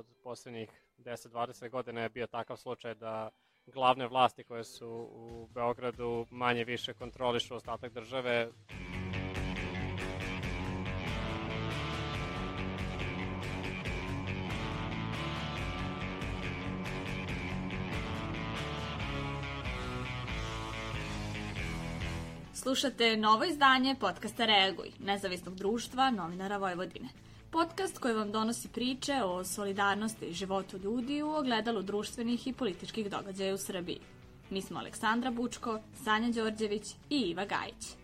od 0.00 0.06
poslednjih 0.22 0.70
10-20 0.98 1.70
godina 1.70 2.00
je 2.00 2.08
bio 2.08 2.26
takav 2.26 2.56
slučaj 2.56 2.94
da 2.94 3.30
glavne 3.66 4.08
vlasti 4.08 4.44
koje 4.44 4.64
su 4.64 4.88
u 5.12 5.48
Beogradu 5.54 6.26
manje 6.30 6.64
više 6.64 6.94
kontrolišu 6.94 7.54
ostatak 7.54 7.92
države. 7.92 8.48
Slušate 22.52 23.16
novo 23.16 23.44
izdanje 23.44 23.96
podcasta 24.00 24.46
Reaguj, 24.46 24.90
nezavisnog 24.98 25.54
društva 25.54 26.10
novinara 26.10 26.56
Vojvodine. 26.56 27.08
Podcast 27.52 27.98
koji 27.98 28.14
vam 28.14 28.32
donosi 28.32 28.68
priče 28.68 29.22
o 29.24 29.44
solidarnosti 29.44 30.26
i 30.26 30.32
životu 30.32 30.76
ljudi 30.76 31.22
u 31.22 31.30
ogledalu 31.30 31.82
društvenih 31.82 32.46
i 32.46 32.52
političkih 32.52 33.10
događaja 33.10 33.54
u 33.54 33.58
Srbiji. 33.58 34.00
Mi 34.50 34.62
smo 34.62 34.78
Aleksandra 34.78 35.30
Bučko, 35.30 35.80
Sanja 36.04 36.32
Đorđević 36.32 36.94
i 37.10 37.20
Iva 37.20 37.44
Gajić. 37.44 37.96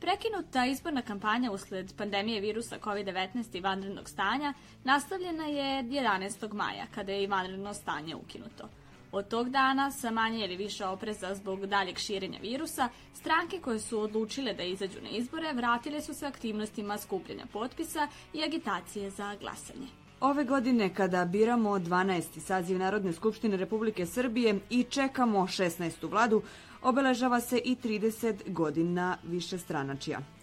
Prekinuta 0.00 0.66
izborna 0.66 1.02
kampanja 1.02 1.50
usled 1.50 1.94
pandemije 1.96 2.40
virusa 2.40 2.78
COVID-19 2.78 3.58
i 3.58 3.60
vanrednog 3.60 4.08
stanja 4.08 4.54
nastavljena 4.84 5.44
je 5.44 5.82
11. 5.82 6.52
maja, 6.52 6.86
kada 6.94 7.12
je 7.12 7.22
i 7.22 7.26
vanredno 7.26 7.74
stanje 7.74 8.14
ukinuto– 8.14 8.68
Od 9.12 9.28
tog 9.28 9.50
dana, 9.50 9.90
sa 9.90 10.10
manje 10.10 10.44
ili 10.44 10.56
više 10.56 10.86
opreza 10.86 11.34
zbog 11.34 11.66
daljeg 11.66 11.98
širenja 11.98 12.38
virusa, 12.42 12.88
stranke 13.14 13.58
koje 13.58 13.78
su 13.78 14.00
odlučile 14.00 14.54
da 14.54 14.62
izađu 14.62 15.00
na 15.02 15.08
izbore 15.08 15.52
vratile 15.52 16.00
su 16.02 16.14
se 16.14 16.26
aktivnostima 16.26 16.98
skupljanja 16.98 17.46
potpisa 17.52 18.08
i 18.32 18.44
agitacije 18.44 19.10
za 19.10 19.36
glasanje. 19.40 19.86
Ove 20.20 20.44
godine 20.44 20.94
kada 20.94 21.24
biramo 21.24 21.70
12. 21.70 22.40
saziv 22.40 22.78
Narodne 22.78 23.12
skupštine 23.12 23.56
Republike 23.56 24.06
Srbije 24.06 24.60
i 24.70 24.82
čekamo 24.82 25.38
16. 25.40 26.10
vladu, 26.10 26.42
obeležava 26.82 27.40
se 27.40 27.58
i 27.64 27.76
30 27.76 28.52
godina 28.52 29.16
više 29.22 29.58
stranačija. 29.58 30.39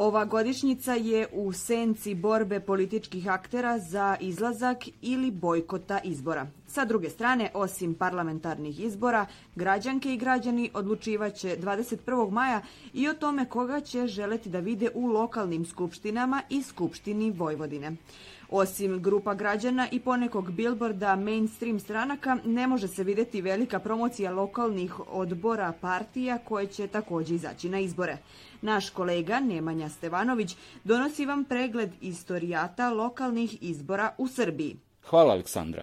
Ova 0.00 0.24
godišnjica 0.24 0.94
je 0.94 1.26
u 1.32 1.52
senci 1.52 2.14
borbe 2.14 2.60
političkih 2.60 3.28
aktera 3.28 3.78
za 3.78 4.16
izlazak 4.20 4.78
ili 5.02 5.30
bojkota 5.30 5.98
izbora. 6.04 6.46
Sa 6.66 6.84
druge 6.84 7.10
strane, 7.10 7.50
osim 7.54 7.94
parlamentarnih 7.94 8.80
izbora, 8.80 9.26
građanke 9.54 10.14
i 10.14 10.16
građani 10.16 10.70
odlučivaće 10.74 11.56
21. 11.60 12.30
maja 12.30 12.60
i 12.92 13.08
o 13.08 13.14
tome 13.14 13.48
koga 13.48 13.80
će 13.80 14.06
želeti 14.06 14.48
da 14.48 14.58
vide 14.58 14.88
u 14.94 15.06
lokalnim 15.06 15.66
skupštinama 15.66 16.42
i 16.50 16.62
Skupštini 16.62 17.30
Vojvodine. 17.30 17.96
Osim 18.52 19.02
grupa 19.02 19.34
građana 19.34 19.88
i 19.92 20.00
ponekog 20.00 20.52
bilborda 20.52 21.16
mainstream 21.16 21.80
stranaka, 21.80 22.38
ne 22.44 22.66
može 22.66 22.88
se 22.88 23.04
videti 23.04 23.40
velika 23.40 23.78
promocija 23.78 24.32
lokalnih 24.32 25.00
odbora 25.08 25.72
partija 25.80 26.38
koje 26.38 26.66
će 26.66 26.86
takođe 26.86 27.34
izaći 27.34 27.68
na 27.68 27.80
izbore. 27.80 28.18
Naš 28.62 28.90
kolega 28.90 29.40
Nemanja 29.40 29.88
Stevanović 29.88 30.56
donosi 30.84 31.26
vam 31.26 31.44
pregled 31.44 31.90
istorijata 32.00 32.90
lokalnih 32.90 33.62
izbora 33.62 34.14
u 34.18 34.28
Srbiji. 34.28 34.76
Hvala 35.02 35.32
Aleksandra. 35.32 35.82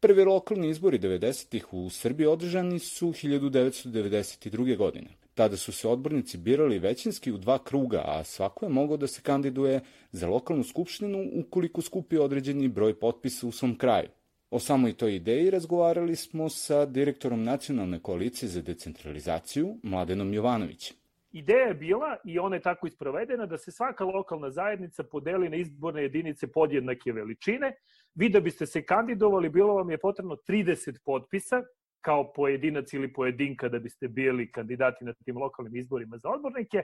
Prvi 0.00 0.24
lokalni 0.24 0.70
izbori 0.70 0.98
90-ih 0.98 1.72
u 1.72 1.90
Srbiji 1.90 2.26
održani 2.26 2.78
su 2.78 3.06
1992. 3.06 4.76
godine. 4.76 5.25
Tada 5.36 5.56
su 5.56 5.72
se 5.72 5.88
odbornici 5.88 6.38
birali 6.38 6.78
većinski 6.78 7.32
u 7.32 7.38
dva 7.38 7.58
kruga, 7.64 8.02
a 8.06 8.24
svako 8.24 8.66
je 8.66 8.68
mogao 8.68 8.96
da 8.96 9.06
se 9.06 9.20
kandiduje 9.22 9.80
za 10.12 10.28
lokalnu 10.28 10.64
skupštinu 10.64 11.30
ukoliko 11.34 11.82
skupi 11.82 12.18
određeni 12.18 12.68
broj 12.68 12.98
potpisa 12.98 13.46
u 13.46 13.52
svom 13.52 13.78
kraju. 13.78 14.08
O 14.50 14.58
samoj 14.58 14.92
toj 14.92 15.16
ideji 15.16 15.50
razgovarali 15.50 16.16
smo 16.16 16.48
sa 16.48 16.86
direktorom 16.86 17.44
Nacionalne 17.44 17.98
koalicije 18.02 18.48
za 18.48 18.62
decentralizaciju, 18.62 19.76
Mladenom 19.82 20.34
Jovanovićem. 20.34 20.96
Ideja 21.32 21.66
je 21.66 21.74
bila, 21.74 22.16
i 22.24 22.38
ona 22.38 22.56
je 22.56 22.62
tako 22.62 22.86
isprovedena, 22.86 23.46
da 23.46 23.58
se 23.58 23.70
svaka 23.70 24.04
lokalna 24.04 24.50
zajednica 24.50 25.04
podeli 25.04 25.48
na 25.48 25.56
izborne 25.56 26.02
jedinice 26.02 26.46
podjednake 26.46 27.12
veličine. 27.12 27.76
Vi 28.14 28.28
da 28.28 28.40
biste 28.40 28.66
se 28.66 28.82
kandidovali, 28.82 29.48
bilo 29.48 29.74
vam 29.74 29.90
je 29.90 29.98
potrebno 29.98 30.36
30 30.48 30.98
potpisa, 31.04 31.62
kao 32.06 32.32
pojedinac 32.32 32.92
ili 32.92 33.12
pojedinka 33.12 33.68
da 33.68 33.78
biste 33.78 34.08
bili 34.08 34.50
kandidati 34.52 35.04
na 35.04 35.12
tim 35.24 35.38
lokalnim 35.38 35.76
izborima 35.76 36.18
za 36.18 36.28
odbornike 36.28 36.82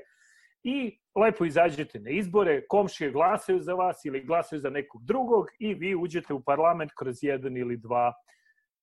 i 0.63 0.99
lepo 1.15 1.45
izađete 1.45 2.01
na 2.01 2.11
izbore, 2.11 2.63
komšije 2.69 3.11
glasaju 3.11 3.61
za 3.61 3.75
vas 3.75 4.05
ili 4.05 4.25
glasaju 4.25 4.61
za 4.61 4.71
nekog 4.71 5.05
drugog 5.05 5.47
i 5.59 5.75
vi 5.75 5.95
uđete 5.95 6.35
u 6.35 6.43
parlament 6.43 6.91
kroz 6.99 7.17
jedan 7.23 7.57
ili 7.57 7.77
dva 7.77 8.13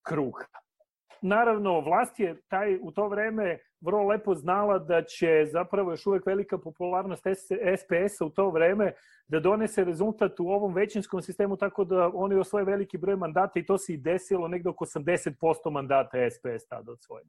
kruga. 0.08 0.48
Naravno, 1.22 1.80
vlast 1.80 2.20
je 2.20 2.42
taj 2.48 2.80
u 2.82 2.92
to 2.92 3.08
vreme 3.08 3.58
vrlo 3.82 4.08
lepo 4.08 4.36
znala 4.36 4.80
da 4.80 5.04
će 5.04 5.46
zapravo 5.52 5.92
još 5.92 6.06
uvek 6.06 6.26
velika 6.26 6.58
popularnost 6.58 7.24
SPS-a 7.78 8.26
u 8.26 8.30
to 8.30 8.50
vreme 8.50 8.94
da 9.28 9.40
donese 9.40 9.84
rezultat 9.84 10.40
u 10.40 10.48
ovom 10.48 10.74
većinskom 10.74 11.22
sistemu 11.22 11.58
tako 11.58 11.84
da 11.84 12.12
oni 12.14 12.36
osvoje 12.36 12.66
veliki 12.66 12.98
broj 12.98 13.16
mandata 13.16 13.60
i 13.60 13.66
to 13.66 13.78
se 13.78 13.94
i 13.94 13.98
desilo 13.98 14.48
negde 14.48 14.70
oko 14.70 14.86
80% 14.86 15.72
mandata 15.72 16.18
SPS 16.30 16.68
tada 16.68 16.96
svoje. 16.96 17.24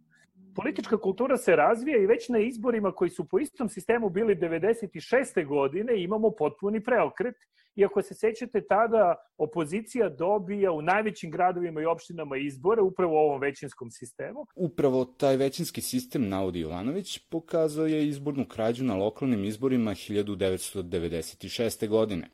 Politička 0.55 0.97
kultura 0.97 1.37
se 1.37 1.56
razvija 1.56 1.99
i 1.99 2.06
već 2.06 2.28
na 2.28 2.38
izborima 2.38 2.93
koji 2.93 3.11
su 3.11 3.28
po 3.28 3.38
istom 3.38 3.69
sistemu 3.69 4.11
bili 4.11 4.37
96. 4.37 5.47
godine 5.47 6.03
imamo 6.03 6.31
potpuni 6.31 6.84
preokret 6.84 7.37
Iako 7.77 8.03
se 8.03 8.15
sećate, 8.15 8.61
tada 8.69 9.15
opozicija 9.38 10.09
dobija 10.09 10.72
u 10.72 10.83
najvećim 10.83 11.31
gradovima 11.31 11.83
i 11.83 11.84
opštinama 11.84 12.37
izbore 12.37 12.83
upravo 12.83 13.12
u 13.15 13.16
ovom 13.16 13.41
većinskom 13.41 13.91
sistemu. 13.91 14.47
Upravo 14.55 15.05
taj 15.05 15.37
većinski 15.37 15.81
sistem, 15.81 16.28
navodi 16.28 16.61
Jovanović, 16.61 17.19
pokazao 17.19 17.87
je 17.87 18.09
izbornu 18.09 18.44
krađu 18.44 18.84
na 18.84 18.97
lokalnim 18.97 19.44
izborima 19.44 19.91
1996. 19.91 21.88
godine. 21.88 22.31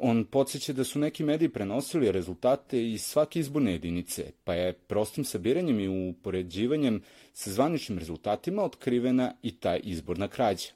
On 0.00 0.24
podsjeća 0.24 0.72
da 0.72 0.84
su 0.84 0.98
neki 0.98 1.24
mediji 1.24 1.48
prenosili 1.48 2.12
rezultate 2.12 2.90
iz 2.90 3.02
svake 3.02 3.40
izborne 3.40 3.72
jedinice, 3.72 4.30
pa 4.44 4.54
je 4.54 4.72
prostim 4.72 5.24
sabiranjem 5.24 5.80
i 5.80 6.10
upoređivanjem 6.10 7.02
sa 7.32 7.50
zvaničnim 7.50 7.98
rezultatima 7.98 8.62
otkrivena 8.62 9.34
i 9.42 9.56
ta 9.56 9.76
izborna 9.76 10.28
krađa. 10.28 10.68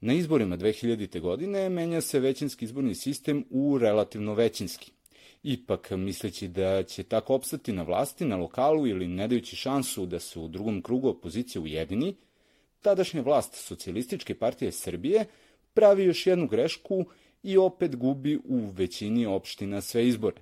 Na 0.00 0.12
izborima 0.12 0.56
2000. 0.56 1.20
godine 1.20 1.68
menja 1.68 2.00
se 2.00 2.20
većinski 2.20 2.64
izborni 2.64 2.94
sistem 2.94 3.44
u 3.50 3.78
relativno 3.78 4.34
većinski. 4.34 4.92
Ipak, 5.42 5.90
misleći 5.90 6.48
da 6.48 6.82
će 6.82 7.02
tako 7.02 7.34
opstati 7.34 7.72
na 7.72 7.82
vlasti, 7.82 8.24
na 8.24 8.36
lokalu 8.36 8.86
ili 8.86 9.08
ne 9.08 9.28
dajući 9.28 9.56
šansu 9.56 10.06
da 10.06 10.20
se 10.20 10.38
u 10.38 10.48
drugom 10.48 10.82
krugu 10.82 11.08
opozicija 11.08 11.62
ujedini, 11.62 12.14
tadašnja 12.82 13.20
vlast 13.20 13.54
Socijalističke 13.54 14.34
partije 14.34 14.72
Srbije 14.72 15.26
pravi 15.74 16.04
još 16.04 16.26
jednu 16.26 16.46
grešku 16.46 17.04
i 17.42 17.58
opet 17.58 17.96
gubi 17.96 18.38
u 18.44 18.70
većini 18.70 19.26
opština 19.26 19.80
sve 19.80 20.08
izbore. 20.08 20.40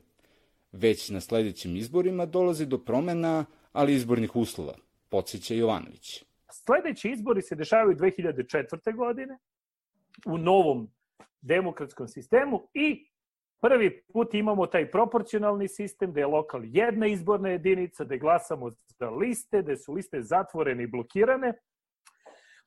Već 0.72 1.10
na 1.10 1.20
sledećim 1.20 1.76
izborima 1.76 2.26
dolazi 2.26 2.66
do 2.66 2.78
promena, 2.78 3.44
ali 3.72 3.94
izbornih 3.94 4.36
uslova, 4.36 4.74
podsjeća 5.08 5.54
Jovanović. 5.54 6.24
Sledeći 6.50 7.10
izbori 7.10 7.42
se 7.42 7.54
dešavaju 7.54 7.96
2004. 7.96 8.96
godine 8.96 9.38
u 10.26 10.38
novom 10.38 10.90
demokratskom 11.40 12.08
sistemu 12.08 12.68
i 12.74 13.10
prvi 13.60 14.02
put 14.02 14.34
imamo 14.34 14.66
taj 14.66 14.90
proporcionalni 14.90 15.68
sistem 15.68 16.12
da 16.12 16.20
je 16.20 16.26
lokal 16.26 16.60
jedna 16.64 17.06
izborna 17.06 17.48
jedinica, 17.48 18.04
da 18.04 18.16
glasamo 18.16 18.70
za 18.70 19.10
liste, 19.10 19.62
da 19.62 19.76
su 19.76 19.92
liste 19.92 20.22
zatvorene 20.22 20.82
i 20.82 20.86
blokirane. 20.86 21.52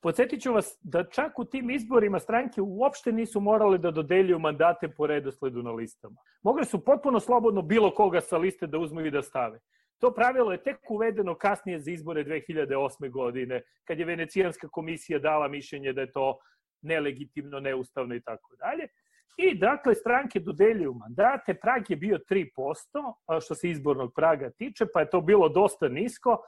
Podsjetit 0.02 0.42
ću 0.42 0.52
vas 0.52 0.78
da 0.82 1.04
čak 1.04 1.38
u 1.38 1.44
tim 1.44 1.70
izborima 1.70 2.18
stranke 2.18 2.60
uopšte 2.60 3.12
nisu 3.12 3.40
morale 3.40 3.78
da 3.78 3.90
dodeljuju 3.90 4.38
mandate 4.38 4.88
po 4.88 5.06
redosledu 5.06 5.62
na 5.62 5.72
listama. 5.72 6.16
Mogli 6.42 6.64
su 6.64 6.84
potpuno 6.84 7.20
slobodno 7.20 7.62
bilo 7.62 7.90
koga 7.94 8.20
sa 8.20 8.38
liste 8.38 8.66
da 8.66 8.78
uzmu 8.78 9.00
i 9.00 9.10
da 9.10 9.22
stave. 9.22 9.60
To 9.98 10.14
pravilo 10.14 10.52
je 10.52 10.62
tek 10.62 10.90
uvedeno 10.90 11.34
kasnije 11.34 11.80
za 11.80 11.90
izbore 11.90 12.24
2008. 12.24 13.10
godine, 13.10 13.62
kad 13.84 13.98
je 13.98 14.04
Venecijanska 14.04 14.68
komisija 14.68 15.18
dala 15.18 15.48
mišljenje 15.48 15.92
da 15.92 16.00
je 16.00 16.12
to 16.12 16.38
nelegitimno, 16.82 17.60
neustavno 17.60 18.14
i 18.14 18.20
tako 18.20 18.56
dalje. 18.56 18.88
I 19.36 19.58
dakle, 19.58 19.94
stranke 19.94 20.40
dodeljuju 20.40 20.94
mandate, 20.94 21.54
prag 21.54 21.82
je 21.88 21.96
bio 21.96 22.18
3%, 22.18 23.40
što 23.44 23.54
se 23.54 23.70
izbornog 23.70 24.12
praga 24.14 24.50
tiče, 24.50 24.86
pa 24.94 25.00
je 25.00 25.10
to 25.10 25.20
bilo 25.20 25.48
dosta 25.48 25.88
nisko, 25.88 26.38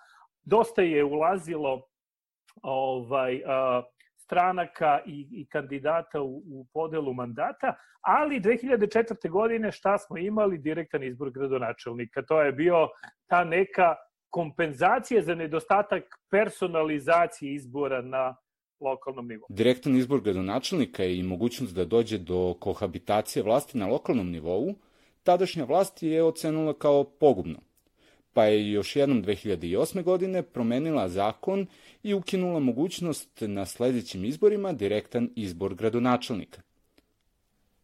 dosta 0.44 0.82
je 0.82 1.04
ulazilo 1.04 1.82
ovaj, 2.62 3.42
stranaka 4.16 5.00
i, 5.06 5.28
i 5.30 5.46
kandidata 5.46 6.20
u, 6.22 6.42
u 6.46 6.66
podelu 6.72 7.14
mandata, 7.14 7.74
ali 8.00 8.40
2004. 8.40 9.30
godine 9.30 9.72
šta 9.72 9.98
smo 9.98 10.18
imali? 10.18 10.58
Direktan 10.58 11.02
izbor 11.02 11.30
gradonačelnika. 11.30 12.22
To 12.22 12.42
je 12.42 12.52
bio 12.52 12.88
ta 13.26 13.44
neka 13.44 13.94
kompenzacija 14.30 15.22
za 15.22 15.34
nedostatak 15.34 16.02
personalizacije 16.30 17.54
izbora 17.54 18.02
na 18.02 18.36
lokalnom 18.80 19.28
nivou. 19.28 19.46
Direktan 19.48 19.96
izbor 19.96 20.20
gradonačelnika 20.20 21.04
i 21.04 21.22
mogućnost 21.22 21.74
da 21.74 21.84
dođe 21.84 22.18
do 22.18 22.54
kohabitacije 22.60 23.42
vlasti 23.42 23.78
na 23.78 23.86
lokalnom 23.86 24.30
nivou 24.30 24.74
tadašnja 25.22 25.64
vlast 25.64 26.02
je 26.02 26.24
ocenila 26.24 26.74
kao 26.78 27.04
pogubno, 27.04 27.58
pa 28.32 28.44
je 28.44 28.72
još 28.72 28.96
jednom 28.96 29.24
2008. 29.24 30.02
godine 30.02 30.42
promenila 30.42 31.08
zakon 31.08 31.66
i 32.02 32.14
ukinula 32.14 32.60
mogućnost 32.60 33.28
na 33.40 33.66
sledećim 33.66 34.24
izborima 34.24 34.72
direktan 34.72 35.30
izbor 35.36 35.74
gradonačelnika. 35.74 36.62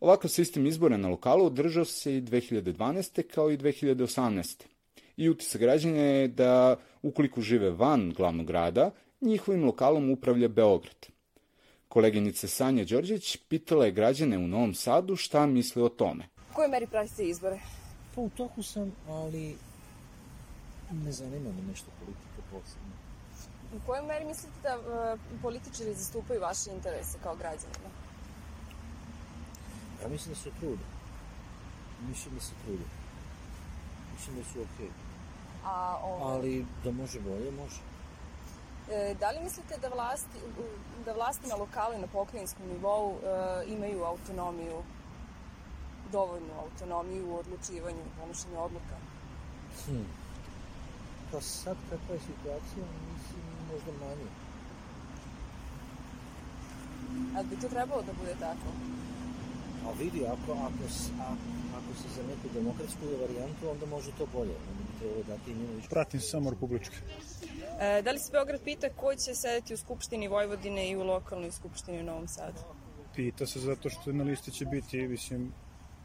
Ovakav 0.00 0.28
sistem 0.28 0.66
izbora 0.66 0.96
na 0.96 1.08
lokalu 1.08 1.46
održao 1.46 1.84
se 1.84 2.16
i 2.16 2.22
2012. 2.22 3.22
kao 3.22 3.50
i 3.50 3.56
2018. 3.56 4.62
I 5.16 5.28
utisak 5.28 5.60
građanja 5.60 6.02
je 6.02 6.28
da, 6.28 6.76
ukoliko 7.02 7.40
žive 7.40 7.70
van 7.70 8.12
glavnog 8.16 8.46
grada, 8.46 8.90
njihovim 9.20 9.64
lokalom 9.64 10.10
upravlja 10.10 10.48
Beograd. 10.48 11.06
Koleginica 11.88 12.48
Sanja 12.48 12.84
Đorđević 12.84 13.36
pitala 13.36 13.84
je 13.84 13.92
građane 13.92 14.38
u 14.38 14.48
Novom 14.48 14.74
Sadu 14.74 15.16
šta 15.16 15.46
misle 15.46 15.82
o 15.82 15.88
tome. 15.88 16.28
U 16.50 16.54
kojoj 16.54 16.68
meri 16.68 16.86
pratite 16.86 17.24
izbore? 17.24 17.58
Pa 18.14 18.20
u 18.20 18.30
toku 18.30 18.62
sam, 18.62 18.92
ali 19.08 19.54
ne 20.92 21.12
zanima 21.12 21.52
me 21.52 21.62
nešto 21.62 21.90
politika 22.00 22.40
posebno. 22.50 22.92
U 23.76 23.86
kojoj 23.86 24.06
meri 24.06 24.24
mislite 24.24 24.54
da 24.62 24.78
uh, 24.78 25.20
političari 25.42 25.94
zastupaju 25.94 26.40
vaše 26.40 26.70
interese 26.70 27.18
kao 27.22 27.36
građanima? 27.36 27.90
Ja 30.02 30.08
mislim 30.08 30.34
da 30.34 30.40
se 30.40 30.50
trude. 30.60 30.84
Mislim 32.08 32.34
da 32.34 32.40
se 32.40 32.52
trude. 32.64 32.84
Mislim 34.14 34.36
da 34.36 34.44
su 34.44 34.60
okej. 34.60 34.86
Okay. 34.86 35.08
A, 35.64 35.98
ovaj... 36.02 36.36
Ali 36.36 36.66
da 36.84 36.90
može 36.90 37.20
bolje, 37.20 37.50
može. 37.50 37.80
E, 38.90 39.14
da 39.20 39.30
li 39.30 39.44
mislite 39.44 39.78
da 39.78 39.88
vlasti, 39.88 40.38
da 41.04 41.12
vlasti 41.12 41.48
na 41.48 41.56
lokalu 41.56 41.94
i 41.94 42.00
na 42.00 42.06
pokrajinskom 42.06 42.66
nivou 42.68 43.12
e, 43.12 43.64
imaju 43.66 44.04
autonomiju, 44.04 44.82
dovoljnu 46.12 46.54
autonomiju 46.60 47.30
u 47.30 47.36
odlučivanju 47.36 47.98
i 47.98 48.20
donošenju 48.20 48.58
odluka? 48.58 48.96
Hm. 49.86 50.04
Pa 51.32 51.40
sad 51.40 51.76
kakva 51.90 52.14
je 52.14 52.20
situacija, 52.20 52.84
mislim 53.12 53.42
možda 53.72 53.92
manje. 54.06 54.28
Ali 57.36 57.46
bi 57.46 57.60
to 57.60 57.68
trebalo 57.68 58.02
da 58.02 58.12
bude 58.12 58.34
tako? 58.40 58.68
A 59.86 59.92
vidi, 59.98 60.26
ako, 60.26 60.52
ako, 60.52 60.84
a, 61.20 61.34
ako 61.78 62.02
se 62.02 62.08
za 62.16 62.22
neku 62.22 62.48
demokratsku 62.54 63.00
varijantu, 63.20 63.70
onda 63.70 63.86
može 63.86 64.10
to 64.18 64.26
bolje. 64.32 64.54
Onda 64.70 64.82
bi 64.88 64.98
trebalo 64.98 65.22
dati 65.28 65.52
više. 65.52 65.88
Pratim 65.88 66.20
samo 66.20 66.50
Republičke. 66.50 66.96
E, 67.80 68.02
da 68.02 68.10
li 68.10 68.18
se 68.18 68.32
Beograd 68.32 68.60
pita 68.64 68.88
ko 68.96 69.14
će 69.14 69.34
sedeti 69.34 69.74
u 69.74 69.76
Skupštini 69.76 70.28
Vojvodine 70.28 70.90
i 70.90 70.96
u 70.96 71.02
lokalnoj 71.02 71.50
Skupštini 71.50 72.00
u 72.00 72.04
Novom 72.04 72.28
Sadu? 72.28 72.58
Pita 73.14 73.46
se 73.46 73.60
zato 73.60 73.90
što 73.90 74.12
na 74.12 74.24
listi 74.24 74.50
će 74.50 74.64
biti, 74.64 75.08
mislim, 75.08 75.52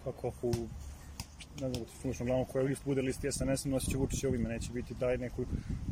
kako 0.03 0.31
u 0.41 0.53
ne 1.61 1.69
znam, 1.69 1.85
funkčno 2.01 2.25
glavno 2.25 2.45
koja 2.45 2.63
list 2.63 2.85
bude 2.85 3.01
list 3.01 3.25
SNS, 3.31 3.65
nosit 3.65 3.91
će 3.91 3.97
Vučićevo 3.97 4.35
ime, 4.35 4.49
neće 4.49 4.71
biti 4.73 4.99
taj 4.99 5.17
neko 5.17 5.43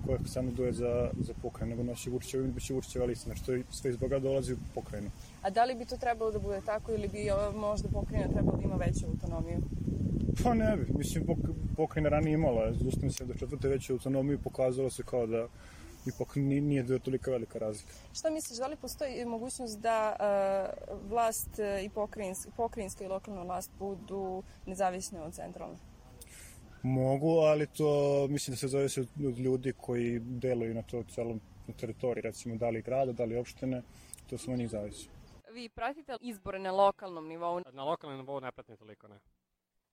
koja 0.05 0.17
se 0.25 0.33
kandiduje 0.33 0.73
za, 0.73 1.09
za 1.19 1.33
pokrajinu, 1.41 1.75
nego 1.75 1.89
nosit 1.89 2.03
će 2.03 2.09
Vučićevo 2.09 2.43
ime, 2.43 2.53
biće 2.53 2.73
Vučićeva 2.73 3.05
lista, 3.05 3.23
znači 3.23 3.45
to 3.45 3.73
sve 3.73 3.91
iz 3.91 3.97
Beograda 3.97 4.23
dolazi 4.23 4.53
u 4.53 4.57
pokrajinu. 4.75 5.09
A 5.41 5.49
da 5.49 5.65
li 5.65 5.75
bi 5.75 5.85
to 5.85 5.97
trebalo 5.97 6.31
da 6.31 6.39
bude 6.39 6.61
tako 6.65 6.91
ili 6.91 7.07
bi 7.07 7.27
možda 7.55 7.89
pokrajina 7.89 8.27
trebalo 8.27 8.57
da 8.57 8.63
ima 8.63 8.75
veću 8.75 9.05
autonomiju? 9.07 9.61
Pa 10.43 10.53
ne 10.53 10.77
bi, 10.77 10.93
mislim 10.97 11.25
pokrajina 11.77 12.09
ranije 12.09 12.33
imala, 12.33 12.73
z 12.73 12.87
ustavim 12.87 13.11
se 13.11 13.25
do 13.25 13.33
četvrte 13.33 13.67
veću 13.67 13.93
autonomiju 13.93 14.39
pokazalo 14.43 14.89
se 14.89 15.03
kao 15.03 15.27
da 15.27 15.47
ipak 16.05 16.35
nije 16.35 16.83
da 16.83 16.93
je 16.93 16.99
tolika 16.99 17.31
velika 17.31 17.59
razlika. 17.59 17.93
Šta 18.13 18.29
misliš, 18.29 18.59
da 18.59 18.67
li 18.67 18.75
postoji 18.75 19.25
mogućnost 19.25 19.79
da 19.79 20.15
uh, 20.19 21.09
vlast 21.09 21.59
i 21.83 21.89
pokrajinska, 21.89 22.51
pokrajinska 22.57 23.03
i 23.03 23.07
lokalna 23.07 23.43
vlast 23.43 23.71
budu 23.79 24.43
nezavisne 24.65 25.21
od 25.21 25.33
centralne? 25.33 25.77
Mogu, 26.83 27.29
ali 27.29 27.67
to 27.67 28.27
mislim 28.29 28.53
da 28.53 28.57
se 28.57 28.67
zavisi 28.67 28.99
od 28.99 29.39
ljudi 29.39 29.73
koji 29.77 30.19
deluju 30.19 30.73
na 30.73 30.81
to 30.81 31.03
celom 31.03 31.41
na 31.67 31.73
teritoriji, 31.73 32.21
recimo 32.21 32.55
da 32.55 32.69
li 32.69 32.81
grada, 32.81 33.11
da 33.11 33.25
li 33.25 33.37
opštine, 33.37 33.81
to 34.29 34.37
samo 34.37 34.57
njih 34.57 34.69
zavisi. 34.69 35.09
Vi 35.51 35.69
pratite 35.69 36.17
izbore 36.21 36.59
na 36.59 36.71
lokalnom 36.71 37.27
nivou? 37.27 37.61
Na 37.71 37.83
lokalnom 37.83 38.19
nivou 38.19 38.39
ne 38.39 38.51
pratim 38.51 38.77
toliko, 38.77 39.07
ne. 39.07 39.19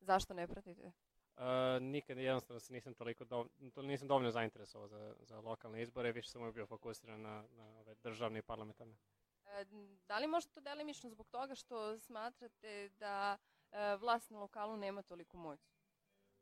Zašto 0.01 0.35
ne 0.35 0.49
pratite? 0.49 0.93
Uh, 1.39 1.45
nikad 1.83 2.19
jednostavno 2.19 2.61
se 2.61 2.73
nisam 2.73 2.95
toliko 2.95 3.25
do, 3.25 3.47
nisam 3.83 4.09
dovoljno 4.09 4.31
zainteresovao 4.31 4.89
za, 4.89 5.15
za 5.21 5.41
lokalne 5.41 5.83
izbore, 5.83 6.13
više 6.13 6.31
sam 6.31 6.53
bio 6.53 6.67
fokusiran 6.67 7.21
na, 7.21 7.45
na 7.57 7.79
ove 7.79 7.95
državne 7.95 8.39
i 8.39 8.43
parlamentarne. 8.43 8.97
E, 9.47 9.65
da 10.09 10.19
li 10.19 10.27
možete 10.27 10.55
to 10.55 10.61
delimično 10.61 11.11
zbog 11.11 11.29
toga 11.29 11.55
što 11.55 11.99
smatrate 11.99 12.89
da 12.89 13.39
e, 13.73 13.97
vlast 13.97 14.31
na 14.31 14.39
lokalu 14.39 14.77
nema 14.77 15.03
toliko 15.03 15.37
moć? 15.37 15.61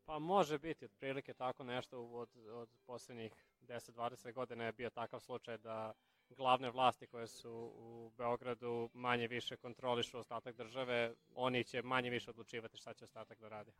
Pa 0.04 0.19
može 0.19 0.58
biti, 0.58 0.84
otprilike 0.84 1.34
tako 1.34 1.64
nešto 1.64 2.02
od, 2.02 2.37
od 2.37 2.69
poslednjih 2.87 3.32
10-20 3.60 4.32
godina 4.32 4.64
je 4.64 4.72
bio 4.72 4.90
takav 4.90 5.20
slučaj 5.20 5.58
da 5.58 5.92
glavne 6.28 6.70
vlasti 6.70 7.06
koje 7.06 7.26
su 7.26 7.72
u 7.75 8.10
Beogradu 8.16 8.90
manje 8.94 9.26
više 9.28 9.56
kontrolišu 9.56 10.19
ostatak 10.19 10.56
države, 10.56 11.14
oni 11.34 11.64
će 11.64 11.82
manje 11.82 12.10
više 12.10 12.31
odlučivati 12.31 12.76
šta 12.76 12.94
će 12.94 13.04
ostatak 13.04 13.38
da 13.38 13.49
radi. 13.49 13.72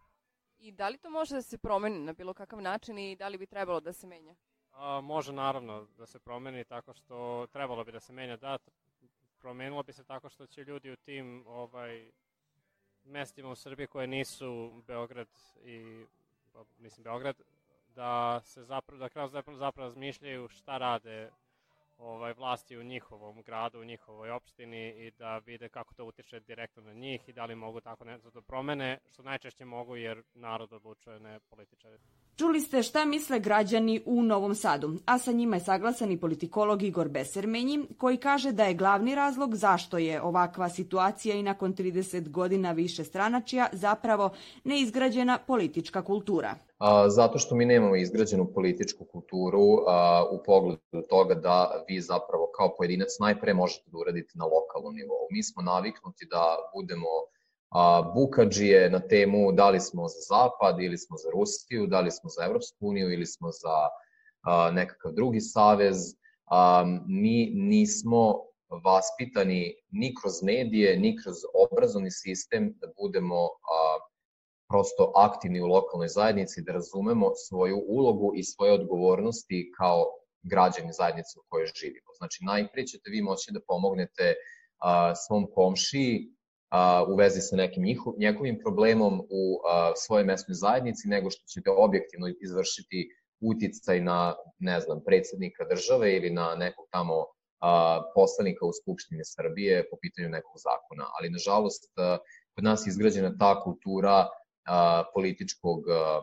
I 0.59 0.73
da 0.73 0.89
li 0.89 0.99
to 0.99 1.11
može 1.11 1.35
da 1.35 1.43
se 1.43 1.59
promeni 1.59 1.99
na 1.99 2.13
bilo 2.13 2.35
kakav 2.35 2.61
način 2.63 2.99
i 2.99 3.17
da 3.17 3.29
li 3.29 3.39
bi 3.39 3.47
trebalo 3.47 3.81
da 3.81 3.93
se 3.93 4.07
menja? 4.07 4.35
A, 4.73 5.01
može 5.01 5.33
naravno 5.33 5.87
da 5.99 6.07
se 6.07 6.19
promeni 6.19 6.65
tako 6.65 6.95
što 6.95 7.47
trebalo 7.53 7.85
bi 7.85 7.93
da 7.93 8.01
se 8.01 8.13
menja. 8.13 8.37
Da, 8.37 8.59
promenilo 9.39 9.83
bi 9.83 9.93
se 9.93 10.05
tako 10.05 10.29
što 10.29 10.47
će 10.47 10.65
ljudi 10.65 10.93
u 10.93 10.97
tim 10.97 11.45
ovaj, 11.47 12.11
mestima 13.05 13.51
u 13.51 13.57
Srbiji 13.57 13.87
koje 13.87 14.07
nisu 14.07 14.83
Beograd 14.87 15.29
i 15.65 16.07
pa, 16.53 16.65
mislim 16.79 17.05
Beograd 17.05 17.37
da 17.95 18.41
se 18.45 18.65
zapravo 18.65 18.99
da 18.99 19.09
kroz 19.09 19.33
zapravo, 19.33 19.59
zapravo 19.59 19.89
razmišljaju 19.89 20.49
šta 20.49 20.79
rade 20.79 21.31
ovaj, 21.99 22.33
vlasti 22.33 22.77
u 22.77 22.83
njihovom 22.83 23.43
gradu, 23.43 23.81
u 23.81 23.85
njihovoj 23.85 24.31
opštini 24.31 24.89
i 24.89 25.11
da 25.11 25.39
vide 25.39 25.69
kako 25.69 25.95
to 25.95 26.05
utiče 26.05 26.41
direktno 26.41 26.83
na 26.83 26.93
njih 26.93 27.29
i 27.29 27.33
da 27.33 27.45
li 27.45 27.55
mogu 27.55 27.81
tako 27.81 28.05
nešto 28.05 28.31
da 28.31 28.41
promene, 28.41 28.99
što 29.13 29.23
najčešće 29.23 29.65
mogu 29.65 29.97
jer 29.97 30.23
narod 30.35 30.73
odlučuje, 30.73 31.21
ne 31.21 31.41
političari. 31.41 31.99
Čuli 32.37 32.61
ste 32.61 32.83
šta 32.83 33.05
misle 33.05 33.39
građani 33.41 34.03
u 34.07 34.23
Novom 34.23 34.55
Sadu, 34.55 34.91
a 35.07 35.19
sa 35.19 35.33
njima 35.33 35.57
je 35.57 35.61
saglasan 35.61 36.13
i 36.13 36.21
politikolog 36.21 36.83
Igor 36.83 37.09
Besermenji, 37.09 37.87
koji 37.99 38.17
kaže 38.17 38.53
da 38.53 38.65
je 38.65 38.75
glavni 38.75 39.15
razlog 39.15 39.55
zašto 39.55 39.99
je 39.99 40.23
ovakva 40.23 40.69
situacija 40.69 41.37
i 41.37 41.43
nakon 41.43 41.75
30 41.75 42.29
godina 42.29 42.73
više 42.73 43.05
stranačija 43.05 43.69
zapravo 43.73 44.31
neizgrađena 44.65 45.39
politička 45.47 46.05
kultura. 46.05 46.55
A, 46.79 47.11
zato 47.11 47.39
što 47.39 47.55
mi 47.55 47.65
nemamo 47.65 47.97
izgrađenu 47.97 48.53
političku 48.55 49.05
kulturu 49.05 49.85
a, 49.87 50.25
u 50.31 50.43
pogledu 50.47 51.03
toga 51.09 51.35
da 51.35 51.85
vi 51.89 52.01
zapravo 52.01 52.51
kao 52.57 52.75
pojedinac 52.77 53.09
najpre 53.21 53.55
možete 53.55 53.91
da 53.91 53.99
uradite 53.99 54.33
na 54.35 54.45
lokalnom 54.45 54.95
nivou. 54.95 55.27
Mi 55.31 55.43
smo 55.43 55.63
naviknuti 55.63 56.27
da 56.31 56.57
budemo 56.75 57.07
a, 57.71 58.13
bukadžije 58.15 58.91
na 58.91 59.01
temu 59.01 59.53
da 59.53 59.71
li 59.71 59.81
smo 59.81 60.09
za 60.09 60.21
Zapad 60.29 60.83
ili 60.83 60.99
smo 60.99 61.17
za 61.17 61.31
Rusiju, 61.31 61.87
da 61.87 62.01
li 62.01 62.11
smo 62.11 62.31
za 62.31 62.45
Evropsku 62.45 62.77
uniju 62.81 63.13
ili 63.13 63.27
smo 63.27 63.51
za 63.51 63.77
a, 64.43 64.71
nekakav 64.71 65.13
drugi 65.13 65.41
savez. 65.41 65.97
A, 66.51 66.85
mi 67.07 67.51
nismo 67.55 68.35
vaspitani 68.85 69.75
ni 69.91 70.15
kroz 70.21 70.43
medije, 70.43 70.97
ni 70.99 71.17
kroz 71.23 71.37
obrazovni 71.65 72.11
sistem 72.11 72.75
da 72.81 72.87
budemo 73.01 73.45
a, 73.45 73.49
prosto 74.69 75.13
aktivni 75.17 75.61
u 75.61 75.67
lokalnoj 75.67 76.09
zajednici, 76.09 76.63
da 76.63 76.73
razumemo 76.73 77.31
svoju 77.49 77.85
ulogu 77.89 78.33
i 78.37 78.45
svoje 78.45 78.73
odgovornosti 78.73 79.73
kao 79.79 80.05
građani 80.43 80.93
zajednice 80.93 81.39
u 81.39 81.43
kojoj 81.49 81.67
živimo. 81.75 82.11
Znači, 82.19 82.45
najprije 82.45 82.87
ćete 82.87 83.11
vi 83.11 83.23
moći 83.23 83.53
da 83.53 83.61
pomognete 83.67 84.35
a, 84.79 85.15
svom 85.15 85.47
komšiji 85.55 86.36
a, 86.71 87.05
u 87.09 87.17
vezi 87.17 87.41
sa 87.41 87.57
nekim 87.57 87.83
njihov, 87.83 88.15
njegovim 88.19 88.59
problemom 88.65 89.21
u 89.21 89.61
a, 89.71 89.93
svojoj 89.97 90.25
mesnoj 90.25 90.55
zajednici, 90.55 91.09
nego 91.09 91.31
što 91.31 91.47
ćete 91.47 91.71
objektivno 91.71 92.27
izvršiti 92.41 93.09
uticaj 93.41 94.01
na, 94.01 94.35
ne 94.59 94.81
znam, 94.81 95.01
predsednika 95.07 95.65
države 95.65 96.17
ili 96.17 96.31
na 96.31 96.55
nekog 96.55 96.87
tamo 96.91 97.15
a, 97.61 98.03
poslanika 98.15 98.67
u 98.67 98.73
Skupštini 98.83 99.25
Srbije 99.25 99.89
po 99.91 99.97
pitanju 100.03 100.29
nekog 100.29 100.57
zakona. 100.57 101.05
Ali, 101.19 101.31
nažalost, 101.31 101.93
a, 101.97 102.19
kod 102.55 102.65
nas 102.65 102.87
je 102.87 102.91
izgrađena 102.91 103.37
ta 103.39 103.63
kultura 103.63 104.29
a, 104.69 105.05
političkog 105.15 105.89
a, 105.89 106.21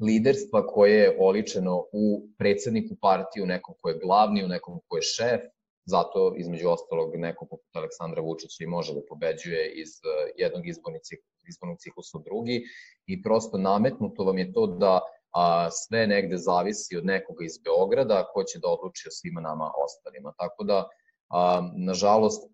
liderstva 0.00 0.66
koje 0.66 0.98
je 0.98 1.16
oličeno 1.20 1.84
u 1.92 2.28
predsedniku 2.38 2.96
partije, 3.00 3.42
u 3.42 3.46
nekom 3.46 3.74
ko 3.80 3.88
je 3.88 3.98
glavni, 4.04 4.44
u 4.44 4.48
nekom 4.48 4.80
ko 4.88 4.96
je 4.96 5.02
šef, 5.02 5.40
zato 5.86 6.34
između 6.36 6.68
ostalog 6.68 7.16
neko 7.16 7.46
poput 7.46 7.76
Aleksandra 7.76 8.22
Vučića 8.22 8.64
i 8.64 8.66
može 8.66 8.94
da 8.94 9.00
pobeđuje 9.08 9.72
iz 9.82 9.88
jednog 10.36 10.68
izbornog 10.68 11.02
izbornog 11.48 11.78
ciklusa 11.78 12.18
u 12.18 12.22
drugi 12.22 12.62
i 13.06 13.22
prosto 13.22 13.58
nametnuto 13.58 14.24
vam 14.24 14.38
je 14.38 14.52
to 14.52 14.66
da 14.66 15.00
a, 15.36 15.70
sve 15.70 16.06
negde 16.06 16.36
zavisi 16.36 16.96
od 16.96 17.04
nekoga 17.04 17.44
iz 17.44 17.58
Beograda 17.64 18.26
ko 18.32 18.44
će 18.44 18.58
da 18.58 18.68
odluči 18.68 19.08
o 19.08 19.10
svima 19.10 19.40
nama 19.40 19.70
ostalima. 19.84 20.32
Tako 20.38 20.64
da, 20.64 20.88
a, 21.28 21.70
nažalost, 21.76 22.50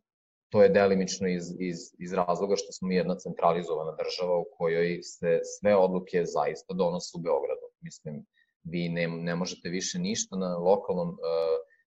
to 0.52 0.62
je 0.62 0.68
delimično 0.68 1.28
iz, 1.28 1.44
iz, 1.58 1.78
iz 1.98 2.12
razloga 2.12 2.56
što 2.56 2.72
smo 2.72 2.92
jedna 2.92 3.16
centralizovana 3.18 3.92
država 4.02 4.36
u 4.38 4.46
kojoj 4.58 5.02
se 5.02 5.40
sve 5.58 5.76
odluke 5.76 6.24
zaista 6.24 6.74
donose 6.74 7.12
u 7.18 7.20
Beogradu. 7.20 7.66
Mislim, 7.80 8.26
vi 8.64 8.88
ne, 8.88 9.08
ne 9.08 9.34
možete 9.36 9.68
više 9.68 9.98
ništa 9.98 10.36
na 10.36 10.56
lokalnom 10.56 11.08
uh, 11.08 11.16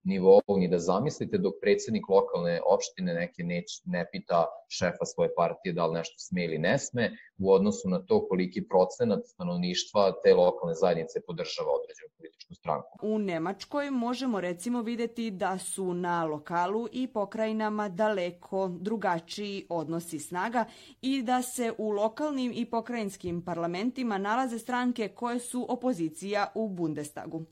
nivou 0.06 0.42
ni 0.58 0.68
da 0.68 0.80
zamislite 0.80 1.38
dok 1.38 1.54
predsednik 1.62 2.10
lokalne 2.10 2.60
opštine 2.66 3.14
neke 3.14 3.44
neć, 3.44 3.82
ne 3.86 4.06
pita 4.12 4.46
šefa 4.70 5.06
svoje 5.06 5.30
partije 5.36 5.74
da 5.74 5.86
li 5.86 5.94
nešto 5.94 6.16
sme 6.20 6.46
ili 6.46 6.58
ne 6.58 6.78
sme 6.80 7.12
u 7.38 7.52
odnosu 7.54 7.90
na 7.90 8.00
to 8.00 8.28
koliki 8.28 8.68
procenat 8.68 9.26
stanovništva 9.26 10.14
te 10.24 10.34
lokalne 10.34 10.76
zajednice 10.76 11.22
podržava 11.28 11.72
određenu 11.72 12.10
političku 12.18 12.54
stranku. 12.56 13.00
U 13.02 13.20
Nemačkoj 13.20 13.92
možemo 13.92 14.42
recimo 14.42 14.82
videti 14.82 15.32
da 15.32 15.58
su 15.58 15.94
na 15.94 16.26
lokalu 16.26 16.88
i 16.92 17.08
pokrajinama 17.08 17.90
daleko 17.90 18.68
drugačiji 18.68 19.66
odnosi 19.70 20.20
snaga 20.20 20.66
i 21.02 21.22
da 21.22 21.42
se 21.42 21.74
u 21.78 21.90
lokalnim 21.90 22.52
i 22.56 22.66
pokrajinskim 22.66 23.42
parlamentima 23.46 24.18
nalaze 24.18 24.60
stranke 24.60 25.08
koje 25.08 25.40
su 25.40 25.66
opozicija 25.70 26.52
u 26.56 26.70
Bundestagu. 26.70 27.46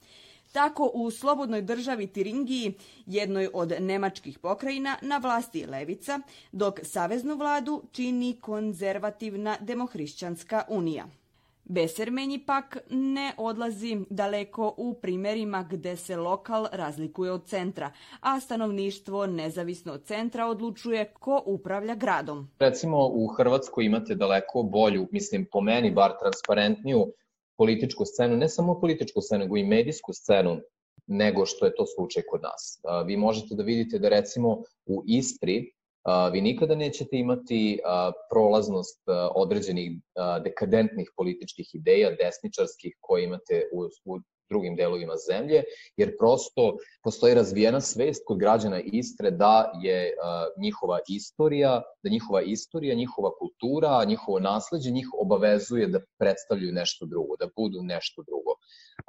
Tako 0.53 0.91
u 0.93 1.11
slobodnoj 1.11 1.61
državi 1.61 2.07
Tiringiji, 2.07 2.73
jednoj 3.05 3.49
od 3.53 3.73
nemačkih 3.79 4.39
pokrajina, 4.39 4.97
na 5.01 5.17
vlasti 5.17 5.59
je 5.59 5.67
levica, 5.67 6.19
dok 6.51 6.79
saveznu 6.83 7.35
vladu 7.35 7.83
čini 7.91 8.37
konzervativna 8.41 9.57
demohrišćanska 9.59 10.63
unija. 10.69 11.05
Besermenji 11.65 12.39
pak 12.39 12.77
ne 12.89 13.33
odlazi 13.37 13.97
daleko 14.09 14.73
u 14.77 14.93
primerima 14.93 15.67
gde 15.69 15.95
se 15.95 16.17
lokal 16.17 16.67
razlikuje 16.71 17.31
od 17.31 17.45
centra, 17.45 17.91
a 18.21 18.39
stanovništvo 18.39 19.25
nezavisno 19.25 19.93
od 19.93 20.03
centra 20.03 20.45
odlučuje 20.47 21.13
ko 21.19 21.43
upravlja 21.45 21.95
gradom. 21.95 22.49
Recimo 22.59 23.07
u 23.07 23.27
Hrvatskoj 23.27 23.85
imate 23.85 24.15
daleko 24.15 24.63
bolju, 24.63 25.07
mislim 25.11 25.45
po 25.51 25.61
meni 25.61 25.91
bar 25.91 26.11
transparentniju 26.19 27.05
političku 27.63 28.05
scenu, 28.05 28.37
ne 28.37 28.49
samo 28.49 28.79
političku 28.79 29.21
scenu, 29.21 29.45
nego 29.45 29.57
i 29.57 29.63
medijsku 29.63 30.13
scenu 30.13 30.57
nego 31.07 31.45
što 31.45 31.65
je 31.65 31.75
to 31.75 31.85
slučaj 31.85 32.23
kod 32.29 32.41
nas. 32.41 32.81
Vi 33.07 33.17
možete 33.17 33.55
da 33.55 33.63
vidite 33.63 33.99
da 33.99 34.09
recimo 34.09 34.63
u 34.85 35.03
Istri 35.07 35.71
vi 36.33 36.41
nikada 36.41 36.75
nećete 36.75 37.17
imati 37.17 37.79
prolaznost 38.31 39.01
određenih 39.35 39.91
dekadentnih 40.43 41.11
političkih 41.17 41.75
ideja, 41.75 42.11
desničarskih 42.23 42.97
koje 42.99 43.23
imate 43.23 43.63
u, 43.73 43.87
u 44.05 44.19
drugim 44.53 44.75
delovima 44.75 45.15
zemlje, 45.27 45.63
jer 45.97 46.13
prosto 46.17 46.77
postoji 47.03 47.33
razvijena 47.33 47.81
svest 47.81 48.23
kod 48.27 48.37
građana 48.37 48.79
Istre 48.79 49.31
da 49.31 49.71
je 49.83 50.13
njihova 50.57 50.99
istorija, 51.09 51.81
da 52.03 52.09
njihova 52.09 52.41
istorija, 52.41 52.95
njihova 52.95 53.31
kultura, 53.39 54.05
njihovo 54.05 54.39
nasledđe 54.39 54.91
njih 54.91 55.09
obavezuje 55.23 55.87
da 55.87 55.99
predstavljaju 56.19 56.73
nešto 56.73 57.05
drugo, 57.05 57.35
da 57.39 57.47
budu 57.55 57.81
nešto 57.81 58.23
drugo. 58.29 58.51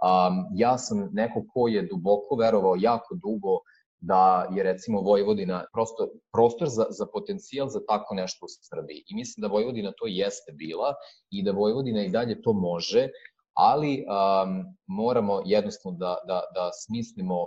Um, 0.09 0.35
ja 0.55 0.79
sam 0.79 1.09
neko 1.13 1.45
ko 1.53 1.69
je 1.69 1.89
duboko 1.93 2.37
verovao 2.37 2.77
jako 2.79 3.15
dugo 3.15 3.59
da 4.01 4.49
je 4.57 4.63
recimo 4.63 5.01
Vojvodina 5.01 5.65
prosto 5.73 6.09
prostor 6.33 6.69
za, 6.69 6.87
za 6.91 7.07
potencijal 7.13 7.69
za 7.69 7.81
tako 7.89 8.15
nešto 8.15 8.47
u 8.47 8.49
Srbiji. 8.49 9.05
I 9.09 9.15
mislim 9.15 9.43
da 9.43 9.53
Vojvodina 9.55 9.93
to 9.99 10.07
jeste 10.07 10.53
bila 10.53 10.95
i 11.31 11.43
da 11.43 11.53
Vojvodina 11.53 12.05
i 12.05 12.11
dalje 12.11 12.43
to 12.43 12.53
može, 12.53 13.09
ali 13.55 14.05
um, 14.05 14.77
moramo 14.87 15.43
jednostavno 15.45 15.99
da, 15.99 16.17
da, 16.27 16.43
da 16.55 16.71
smislimo 16.73 17.47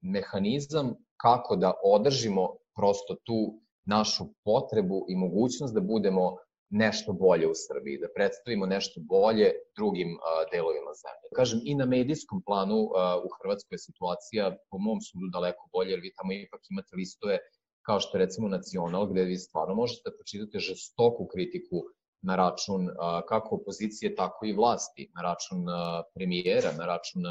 mehanizam 0.00 0.94
kako 1.22 1.56
da 1.56 1.72
održimo 1.84 2.48
prosto 2.76 3.16
tu 3.24 3.60
našu 3.86 4.24
potrebu 4.44 5.06
i 5.08 5.16
mogućnost 5.16 5.74
da 5.74 5.80
budemo 5.80 6.36
nešto 6.70 7.12
bolje 7.12 7.46
u 7.48 7.56
Srbiji, 7.66 7.98
da 7.98 8.08
predstavimo 8.14 8.66
nešto 8.66 9.00
bolje 9.00 9.52
drugim 9.76 10.10
uh, 10.12 10.20
delovima 10.52 10.92
zemlje. 11.02 11.26
Kažem, 11.36 11.60
i 11.64 11.74
na 11.74 11.86
medijskom 11.86 12.42
planu 12.46 12.78
uh, 12.82 12.90
u 13.26 13.28
Hrvatskoj 13.38 13.74
je 13.74 13.86
situacija 13.88 14.56
po 14.70 14.78
mom 14.78 15.00
sudu 15.00 15.26
daleko 15.32 15.68
bolje, 15.72 15.90
jer 15.90 16.00
vi 16.00 16.14
tamo 16.18 16.32
ipak 16.32 16.60
imate 16.70 16.96
listove 16.96 17.38
kao 17.86 18.00
što 18.00 18.18
recimo 18.18 18.48
Nacional, 18.48 19.06
gde 19.06 19.22
vi 19.24 19.36
stvarno 19.36 19.74
možete 19.74 20.02
da 20.04 20.16
pročitate 20.16 20.58
žestoku 20.58 21.26
kritiku 21.32 21.76
na 22.22 22.36
račun 22.36 22.88
kako 23.28 23.54
opozicije, 23.54 24.14
tako 24.14 24.46
i 24.46 24.52
vlasti, 24.52 25.10
na 25.14 25.22
račun 25.22 25.66
premijera, 26.14 26.72
na 26.72 26.86
račun 26.86 27.22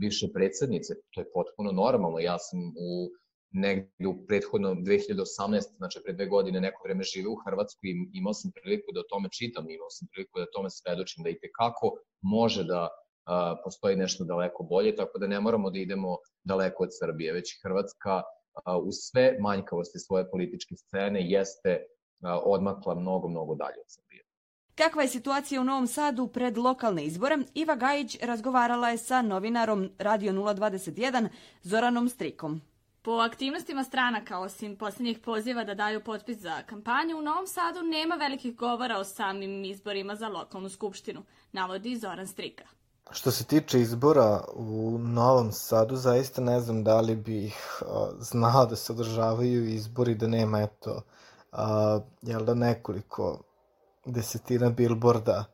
bivše 0.00 0.26
predsednice. 0.34 0.94
To 1.10 1.20
je 1.20 1.32
potpuno 1.34 1.72
normalno. 1.72 2.18
Ja 2.18 2.38
sam 2.38 2.58
u 2.60 3.10
negdje 3.54 4.08
u 4.08 4.26
prethodno 4.26 4.74
2018, 4.74 5.76
znači 5.76 6.00
pre 6.04 6.12
dve 6.12 6.26
godine 6.26 6.60
neko 6.60 6.80
vreme 6.84 7.02
žive 7.02 7.28
u 7.28 7.36
Hrvatskoj 7.46 7.90
i 7.90 7.94
imao 8.12 8.34
sam 8.34 8.50
priliku 8.54 8.92
da 8.94 9.00
o 9.00 9.10
tome 9.10 9.28
čitam, 9.32 9.70
imao 9.70 9.90
sam 9.90 10.08
priliku 10.12 10.38
da 10.38 10.42
o 10.42 10.54
tome 10.54 10.70
svedočim, 10.70 11.24
da 11.24 11.30
i 11.30 11.40
tekako 11.40 11.96
može 12.22 12.64
da 12.64 12.88
postoji 13.64 13.96
nešto 13.96 14.24
daleko 14.24 14.62
bolje, 14.62 14.96
tako 14.96 15.18
da 15.18 15.26
ne 15.26 15.40
moramo 15.40 15.70
da 15.70 15.78
idemo 15.78 16.16
daleko 16.44 16.82
od 16.82 16.88
Srbije, 16.98 17.32
već 17.32 17.60
Hrvatska 17.62 18.22
u 18.86 18.88
sve 18.92 19.36
manjkavosti 19.40 19.98
svoje 19.98 20.30
političke 20.30 20.74
scene 20.76 21.20
jeste 21.30 21.84
odmakla 22.44 22.94
mnogo, 22.94 23.28
mnogo 23.28 23.54
dalje 23.54 23.78
od 23.80 23.88
Srbije. 23.88 24.11
Kakva 24.74 25.02
je 25.02 25.08
situacija 25.08 25.60
u 25.60 25.64
Novom 25.64 25.86
Sadu 25.86 26.26
pred 26.26 26.58
lokalne 26.58 27.04
izbore, 27.04 27.38
Iva 27.54 27.74
Gajić 27.76 28.18
razgovarala 28.22 28.88
je 28.88 28.98
sa 28.98 29.22
novinarom 29.22 29.90
Radio 29.98 30.32
021 30.32 31.28
Zoranom 31.62 32.08
Strikom. 32.08 32.60
Po 33.02 33.10
aktivnostima 33.10 33.84
stranaka, 33.84 34.38
osim 34.38 34.76
posljednjih 34.76 35.18
poziva 35.18 35.64
da 35.64 35.74
daju 35.74 36.04
potpis 36.04 36.38
za 36.38 36.62
kampanju, 36.62 37.18
u 37.18 37.22
Novom 37.22 37.46
Sadu 37.46 37.82
nema 37.82 38.14
velikih 38.14 38.56
govora 38.56 38.98
o 38.98 39.04
samim 39.04 39.64
izborima 39.64 40.16
za 40.16 40.28
lokalnu 40.28 40.68
skupštinu, 40.68 41.22
navodi 41.52 41.96
Zoran 41.96 42.26
Strika. 42.26 42.64
Što 43.10 43.30
se 43.30 43.44
tiče 43.44 43.80
izbora 43.80 44.44
u 44.54 44.98
Novom 44.98 45.52
Sadu, 45.52 45.96
zaista 45.96 46.42
ne 46.42 46.60
znam 46.60 46.84
da 46.84 47.00
li 47.00 47.16
bih 47.16 47.82
znao 48.18 48.66
da 48.66 48.76
se 48.76 48.92
održavaju 48.92 49.68
izbori, 49.68 50.14
da 50.14 50.26
nema 50.26 50.60
eto, 50.60 51.02
uh, 51.52 51.58
jel 52.22 52.44
da 52.44 52.54
nekoliko 52.54 53.42
desetina 54.04 54.70
bilborda 54.70 55.44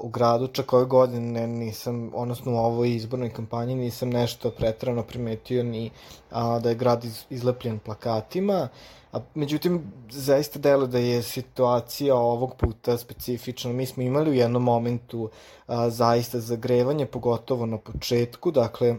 u 0.00 0.08
gradu, 0.08 0.46
čak 0.46 0.72
ove 0.72 0.84
godine 0.84 1.46
nisam, 1.46 2.10
odnosno 2.14 2.52
u 2.52 2.56
ovoj 2.56 2.94
izbornoj 2.94 3.30
kampanji 3.30 3.74
nisam 3.74 4.10
nešto 4.10 4.50
pretrano 4.50 5.02
primetio 5.02 5.62
ni 5.62 5.90
a, 6.30 6.58
da 6.58 6.68
je 6.68 6.74
grad 6.74 7.04
iz, 7.04 7.24
izlepljen 7.30 7.78
plakatima, 7.78 8.68
a, 9.12 9.20
međutim 9.34 9.92
zaista 10.10 10.58
delo 10.58 10.86
da 10.86 10.98
je 10.98 11.22
situacija 11.22 12.14
ovog 12.14 12.54
puta 12.56 12.98
specifična. 12.98 13.72
Mi 13.72 13.86
smo 13.86 14.02
imali 14.02 14.30
u 14.30 14.34
jednom 14.34 14.62
momentu 14.62 15.30
a, 15.66 15.90
zaista 15.90 16.40
zagrevanje, 16.40 17.06
pogotovo 17.06 17.66
na 17.66 17.78
početku, 17.78 18.50
dakle 18.50 18.96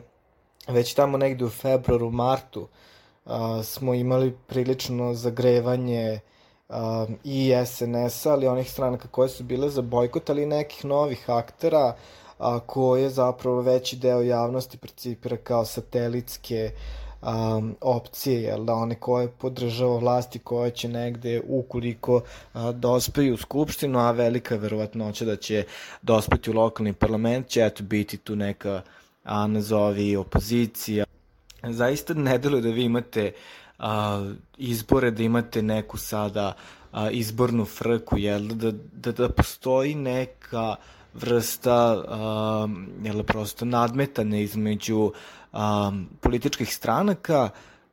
već 0.67 0.93
tamo 0.93 1.17
negde 1.17 1.45
u 1.45 1.49
februaru, 1.49 2.11
martu 2.11 2.67
a, 3.25 3.63
smo 3.63 3.93
imali 3.93 4.37
prilično 4.47 5.13
zagrevanje 5.13 6.19
um, 6.73 7.15
i 7.23 7.53
SNS-a, 7.65 8.31
ali 8.31 8.47
onih 8.47 8.71
stranaka 8.71 9.07
koje 9.07 9.29
su 9.29 9.43
bile 9.43 9.69
za 9.69 9.81
bojkot, 9.81 10.29
ali 10.29 10.45
nekih 10.45 10.85
novih 10.85 11.29
aktera 11.29 11.95
a, 12.39 12.59
koje 12.59 13.09
zapravo 13.09 13.61
veći 13.61 13.95
deo 13.95 14.21
javnosti 14.21 14.77
precipira 14.77 15.37
kao 15.37 15.65
satelitske 15.65 16.71
um, 17.21 17.75
opcije, 17.81 18.41
jel 18.41 18.63
da 18.63 18.73
one 18.73 18.95
koje 18.95 19.27
podržava 19.27 19.97
vlasti 19.97 20.39
koje 20.39 20.71
će 20.71 20.87
negde 20.87 21.41
ukoliko 21.47 22.21
a, 22.53 22.71
dospeju 22.71 23.33
u 23.33 23.37
skupštinu, 23.37 23.99
a 23.99 24.11
velika 24.11 24.55
verovatnoća 24.55 25.25
da 25.25 25.35
će 25.35 25.65
dospeti 26.01 26.49
u 26.49 26.53
lokalni 26.53 26.93
parlament, 26.93 27.47
će 27.47 27.65
eto 27.65 27.83
biti 27.83 28.17
tu 28.17 28.35
neka 28.35 28.81
a, 29.23 29.47
nazovi 29.47 30.15
opozicija. 30.15 31.05
Zaista 31.69 32.13
ne 32.13 32.37
da 32.37 32.49
vi 32.49 32.83
imate 32.83 33.27
uh, 33.27 33.62
a, 33.83 34.31
izbore, 34.57 35.11
da 35.11 35.23
imate 35.23 35.61
neku 35.61 35.97
sada 35.97 36.53
a, 36.91 37.09
izbornu 37.09 37.65
frku, 37.65 38.17
jel, 38.17 38.47
da, 38.47 38.71
da, 38.71 39.11
da 39.11 39.29
postoji 39.29 39.95
neka 39.95 40.75
vrsta 41.13 42.03
a, 42.07 42.67
jel, 43.03 43.23
prosto 43.23 43.65
nadmetanja 43.65 44.37
između 44.37 45.11
a, 45.53 45.91
političkih 46.21 46.75
stranaka, 46.75 47.49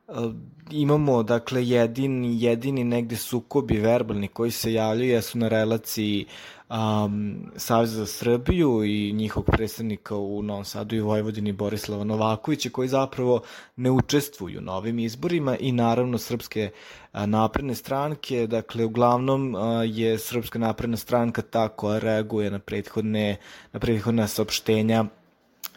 a, 0.07 0.31
imamo 0.71 1.23
dakle 1.23 1.67
jedini, 1.67 2.43
jedini 2.43 2.83
negde 2.83 3.15
sukobi 3.15 3.77
verbalni 3.77 4.27
koji 4.27 4.51
se 4.51 4.73
javljaju 4.73 5.11
jesu 5.11 5.37
na 5.37 5.47
relaciji 5.47 6.25
um, 6.71 7.51
Savez 7.55 7.91
za 7.91 8.05
Srbiju 8.05 8.83
i 8.83 9.13
njihovog 9.13 9.45
predstavnika 9.45 10.15
u 10.15 10.41
Novom 10.41 10.65
Sadu 10.65 10.95
i 10.95 10.99
Vojvodini 10.99 11.51
Borislava 11.51 12.03
Novakovića 12.03 12.69
koji 12.69 12.87
zapravo 12.87 13.41
ne 13.75 13.91
učestvuju 13.91 14.61
na 14.61 14.73
ovim 14.73 14.99
izborima 14.99 15.57
i 15.57 15.71
naravno 15.71 16.17
srpske 16.17 16.69
napredne 17.13 17.75
stranke, 17.75 18.47
dakle 18.47 18.85
uglavnom 18.85 19.55
je 19.85 20.19
Srpska 20.19 20.59
napredna 20.59 20.97
stranka 20.97 21.41
ta 21.41 21.67
koja 21.67 21.99
reaguje 21.99 22.51
na 22.51 22.59
prethodne, 22.59 23.37
na 23.73 23.79
prethodne 23.79 24.27
saopštenja 24.27 25.05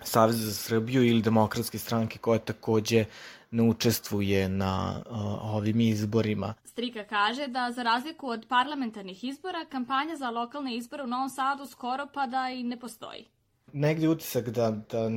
Savez 0.03 0.37
za 0.37 0.53
Srbiju 0.53 1.05
ili 1.05 1.23
demokratske 1.23 1.79
stranke 1.79 2.19
koja 2.19 2.39
takođe 2.39 3.05
ne 3.51 3.63
učestvuje 3.63 4.49
na 4.49 5.03
uh, 5.11 5.17
ovim 5.55 5.81
izborima. 5.81 6.55
Strika 6.65 7.05
kaže 7.05 7.47
da 7.47 7.73
za 7.73 7.83
razliku 7.83 8.29
od 8.29 8.47
parlamentarnih 8.49 9.25
izbora, 9.25 9.65
kampanja 9.71 10.17
za 10.17 10.31
lokalne 10.31 10.77
izbore 10.77 11.03
u 11.03 11.07
Novom 11.07 11.31
Sadu 11.31 11.67
skoro 11.67 12.07
pa 12.15 12.27
da 12.27 12.51
i 12.51 12.63
ne 12.63 12.81
postoji. 12.81 13.25
Negde 13.73 14.09
utisak 14.09 14.49
da, 14.51 14.71
da 14.71 15.09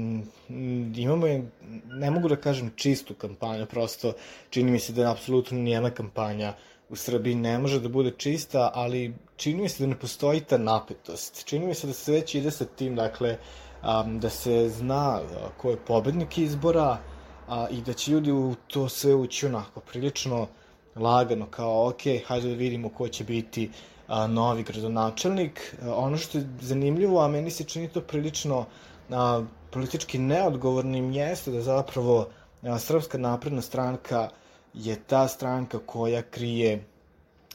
imamo, 1.01 1.27
ne 1.85 2.11
mogu 2.11 2.29
da 2.29 2.35
kažem 2.35 2.71
čistu 2.75 3.13
kampanju, 3.13 3.65
prosto 3.65 4.13
čini 4.49 4.71
mi 4.71 4.79
se 4.79 4.93
da 4.93 5.01
je 5.01 5.11
apsolutno 5.11 5.57
nijena 5.57 5.89
kampanja 5.89 6.53
u 6.89 6.95
Srbiji 6.95 7.35
ne 7.35 7.59
može 7.59 7.79
da 7.79 7.89
bude 7.89 8.11
čista, 8.17 8.71
ali 8.73 9.13
čini 9.35 9.61
mi 9.61 9.69
se 9.69 9.83
da 9.83 9.89
ne 9.89 9.99
postoji 9.99 10.41
ta 10.41 10.57
napetost. 10.57 11.45
Čini 11.45 11.67
mi 11.67 11.75
se 11.75 11.87
da 11.87 11.93
se 11.93 12.11
već 12.11 12.35
ide 12.35 12.51
sa 12.51 12.65
tim, 12.65 12.95
dakle, 12.95 13.31
um, 13.31 13.66
da 14.19 14.29
se 14.29 14.69
zna 14.69 15.19
ko 15.57 15.69
je 15.69 15.77
pobednik 15.77 16.37
izbora, 16.37 16.97
i 17.71 17.81
da 17.81 17.93
će 17.93 18.11
ljudi 18.11 18.31
u 18.31 18.55
to 18.67 18.89
sve 18.89 19.15
ući 19.15 19.45
onako 19.45 19.79
prilično 19.79 20.47
lagano, 20.95 21.45
kao 21.45 21.89
ok, 21.89 22.01
hajde 22.27 22.49
da 22.49 22.55
vidimo 22.55 22.89
ko 22.89 23.07
će 23.07 23.23
biti 23.23 23.71
a, 24.07 24.27
novi 24.27 24.63
gradonačelnik. 24.63 25.75
A, 25.83 25.95
ono 25.95 26.17
što 26.17 26.37
je 26.37 26.47
zanimljivo, 26.61 27.21
a 27.21 27.27
meni 27.27 27.51
se 27.51 27.63
čini 27.63 27.87
to 27.87 28.01
prilično 28.01 28.65
a, 29.09 29.43
politički 29.71 30.17
neodgovornim 30.17 31.11
jeste 31.11 31.51
da 31.51 31.61
zapravo 31.61 32.27
a, 32.63 32.79
Srpska 32.79 33.17
napredna 33.17 33.61
stranka 33.61 34.29
je 34.73 34.95
ta 34.95 35.27
stranka 35.27 35.79
koja 35.85 36.21
krije 36.21 36.83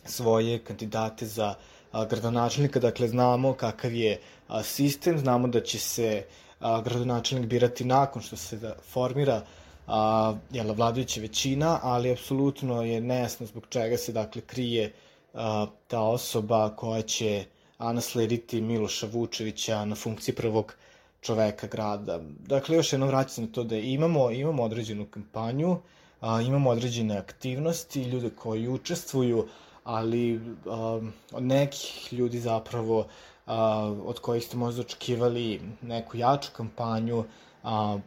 svoje 0.05 0.59
kandidate 0.59 1.27
za 1.27 1.55
gradonačelnika, 1.93 2.81
dakle 2.81 3.09
znamo 3.09 3.53
kakav 3.53 3.95
je 3.95 4.21
sistem, 4.63 5.19
znamo 5.19 5.49
da 5.49 5.61
će 5.61 5.79
se 5.79 6.25
gradonačelnik 6.61 7.49
birati 7.49 7.85
nakon 7.85 8.23
što 8.23 8.37
se 8.37 8.57
da 8.57 8.75
formira 8.93 9.43
a, 9.87 10.35
jel, 10.51 10.73
vladajuća 10.75 11.21
većina, 11.21 11.79
ali 11.83 12.13
apsolutno 12.13 12.83
je 12.83 13.01
nejasno 13.01 13.47
zbog 13.47 13.67
čega 13.69 13.97
se 13.97 14.13
dakle 14.13 14.43
krije 14.43 14.93
a, 15.35 15.67
ta 15.87 16.01
osoba 16.01 16.77
koja 16.77 17.03
će 17.03 17.45
naslediti 17.79 18.61
Miloša 18.61 19.07
Vučevića 19.13 19.85
na 19.85 19.95
funkciji 19.95 20.35
prvog 20.35 20.75
čoveka 21.21 21.67
grada. 21.67 22.21
Dakle, 22.47 22.77
još 22.77 22.93
jednom 22.93 23.09
vraćam 23.09 23.45
na 23.45 23.53
to 23.53 23.65
da 23.65 23.77
imamo, 23.77 24.31
imamo 24.31 24.63
određenu 24.63 25.07
kampanju, 25.07 25.77
a, 26.21 26.41
imamo 26.41 26.71
određene 26.71 27.19
aktivnosti, 27.19 28.03
ljude 28.03 28.31
koji 28.31 28.69
učestvuju, 28.69 29.49
ali 29.85 30.41
a, 30.67 31.01
od 31.33 31.43
nekih 31.43 32.13
ljudi 32.13 32.41
zapravo 32.41 33.07
a, 33.47 33.95
od 34.05 34.19
kojih 34.19 34.45
ste 34.45 34.57
možda 34.57 34.81
očekivali 34.81 35.61
neku 35.83 36.17
jaču 36.17 36.51
kampanju, 36.57 37.25
a, 37.63 37.99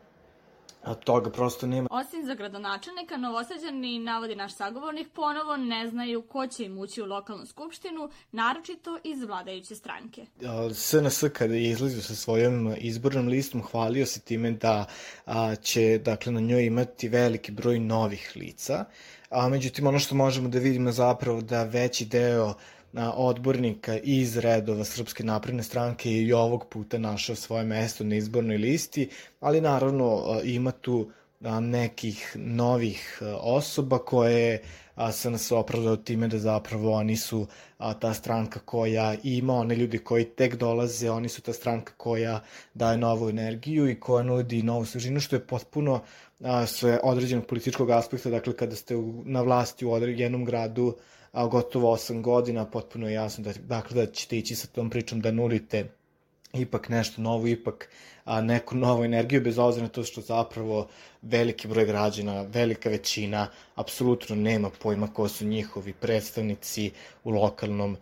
A 0.85 0.93
toga 0.93 1.29
prosto 1.29 1.67
nema. 1.67 1.87
Osim 1.91 2.25
za 2.25 2.35
gradonačelnika, 2.35 3.17
Novosađani, 3.17 3.99
navodi 3.99 4.35
naš 4.35 4.55
sagovornik, 4.55 5.07
ponovo 5.13 5.57
ne 5.57 5.87
znaju 5.87 6.21
ko 6.21 6.47
će 6.47 6.63
im 6.63 6.77
ući 6.77 7.01
u 7.01 7.05
lokalnu 7.05 7.45
skupštinu, 7.45 8.09
naročito 8.31 8.99
iz 9.03 9.23
vladajuće 9.23 9.75
stranke. 9.75 10.25
SNS 10.73 11.23
kada 11.33 11.53
je 11.53 11.69
izlazio 11.69 12.01
sa 12.01 12.15
svojom 12.15 12.75
izbornom 12.77 13.27
listom, 13.27 13.63
hvalio 13.63 14.05
se 14.05 14.19
time 14.19 14.51
da 14.51 14.85
će 15.61 15.97
dakle, 15.97 16.31
na 16.31 16.39
njoj 16.39 16.65
imati 16.65 17.07
veliki 17.07 17.51
broj 17.51 17.79
novih 17.79 18.31
lica, 18.35 18.85
a 19.29 19.49
međutim 19.49 19.87
ono 19.87 19.99
što 19.99 20.15
možemo 20.15 20.49
da 20.49 20.59
vidimo 20.59 20.91
zapravo 20.91 21.41
da 21.41 21.63
veći 21.63 22.05
deo 22.05 22.53
odbornika 23.15 23.97
iz 23.97 24.37
redova 24.37 24.83
Srpske 24.83 25.23
napredne 25.23 25.63
stranke 25.63 26.11
i 26.11 26.33
ovog 26.33 26.65
puta 26.69 26.97
našao 26.97 27.35
svoje 27.35 27.63
mesto 27.63 28.03
na 28.03 28.15
izbornoj 28.15 28.57
listi, 28.57 29.09
ali 29.39 29.61
naravno 29.61 30.23
ima 30.43 30.71
tu 30.71 31.11
nekih 31.61 32.35
novih 32.35 33.21
osoba 33.41 33.97
koje 33.97 34.61
se 35.11 35.29
nas 35.29 35.51
opravdao 35.51 35.95
time 35.95 36.27
da 36.27 36.39
zapravo 36.39 36.91
oni 36.91 37.17
su 37.17 37.47
ta 37.99 38.13
stranka 38.13 38.59
koja 38.59 39.15
ima 39.23 39.53
one 39.53 39.75
ljudi 39.75 39.97
koji 39.97 40.25
tek 40.25 40.55
dolaze, 40.55 41.09
oni 41.09 41.29
su 41.29 41.41
ta 41.41 41.53
stranka 41.53 41.93
koja 41.97 42.41
daje 42.73 42.97
novu 42.97 43.29
energiju 43.29 43.89
i 43.89 43.99
koja 43.99 44.23
nudi 44.23 44.63
novu 44.63 44.85
svežinu, 44.85 45.19
što 45.19 45.35
je 45.35 45.47
potpuno 45.47 46.01
sve 46.67 46.99
određenog 47.03 47.45
političkog 47.45 47.89
aspekta, 47.89 48.29
dakle 48.29 48.55
kada 48.55 48.75
ste 48.75 48.95
na 49.25 49.41
vlasti 49.41 49.85
u 49.85 49.97
jednom 49.97 50.45
gradu, 50.45 50.95
a, 51.35 51.47
gotovo 51.47 51.91
8 51.95 52.21
godina, 52.21 52.65
potpuno 52.65 53.07
je 53.07 53.13
jasno 53.13 53.43
da, 53.43 53.53
dakle, 53.53 54.05
da 54.05 54.11
ćete 54.11 54.37
ići 54.37 54.55
sa 54.55 54.67
tom 54.67 54.89
pričom 54.89 55.21
da 55.21 55.31
nulite 55.31 55.89
ipak 56.53 56.89
nešto 56.89 57.21
novo, 57.21 57.47
ipak 57.47 57.89
a, 58.25 58.41
neku 58.41 58.75
novu 58.75 59.03
energiju, 59.03 59.41
bez 59.41 59.57
obzira 59.59 59.83
na 59.83 59.89
to 59.89 60.03
što 60.03 60.21
zapravo 60.21 60.87
veliki 61.21 61.67
broj 61.67 61.85
građana, 61.85 62.41
velika 62.41 62.89
većina, 62.89 63.47
apsolutno 63.75 64.35
nema 64.35 64.69
pojma 64.69 65.07
ko 65.13 65.27
su 65.27 65.45
njihovi 65.45 65.93
predstavnici 65.93 66.91
u 67.23 67.29
lokalnom 67.29 67.97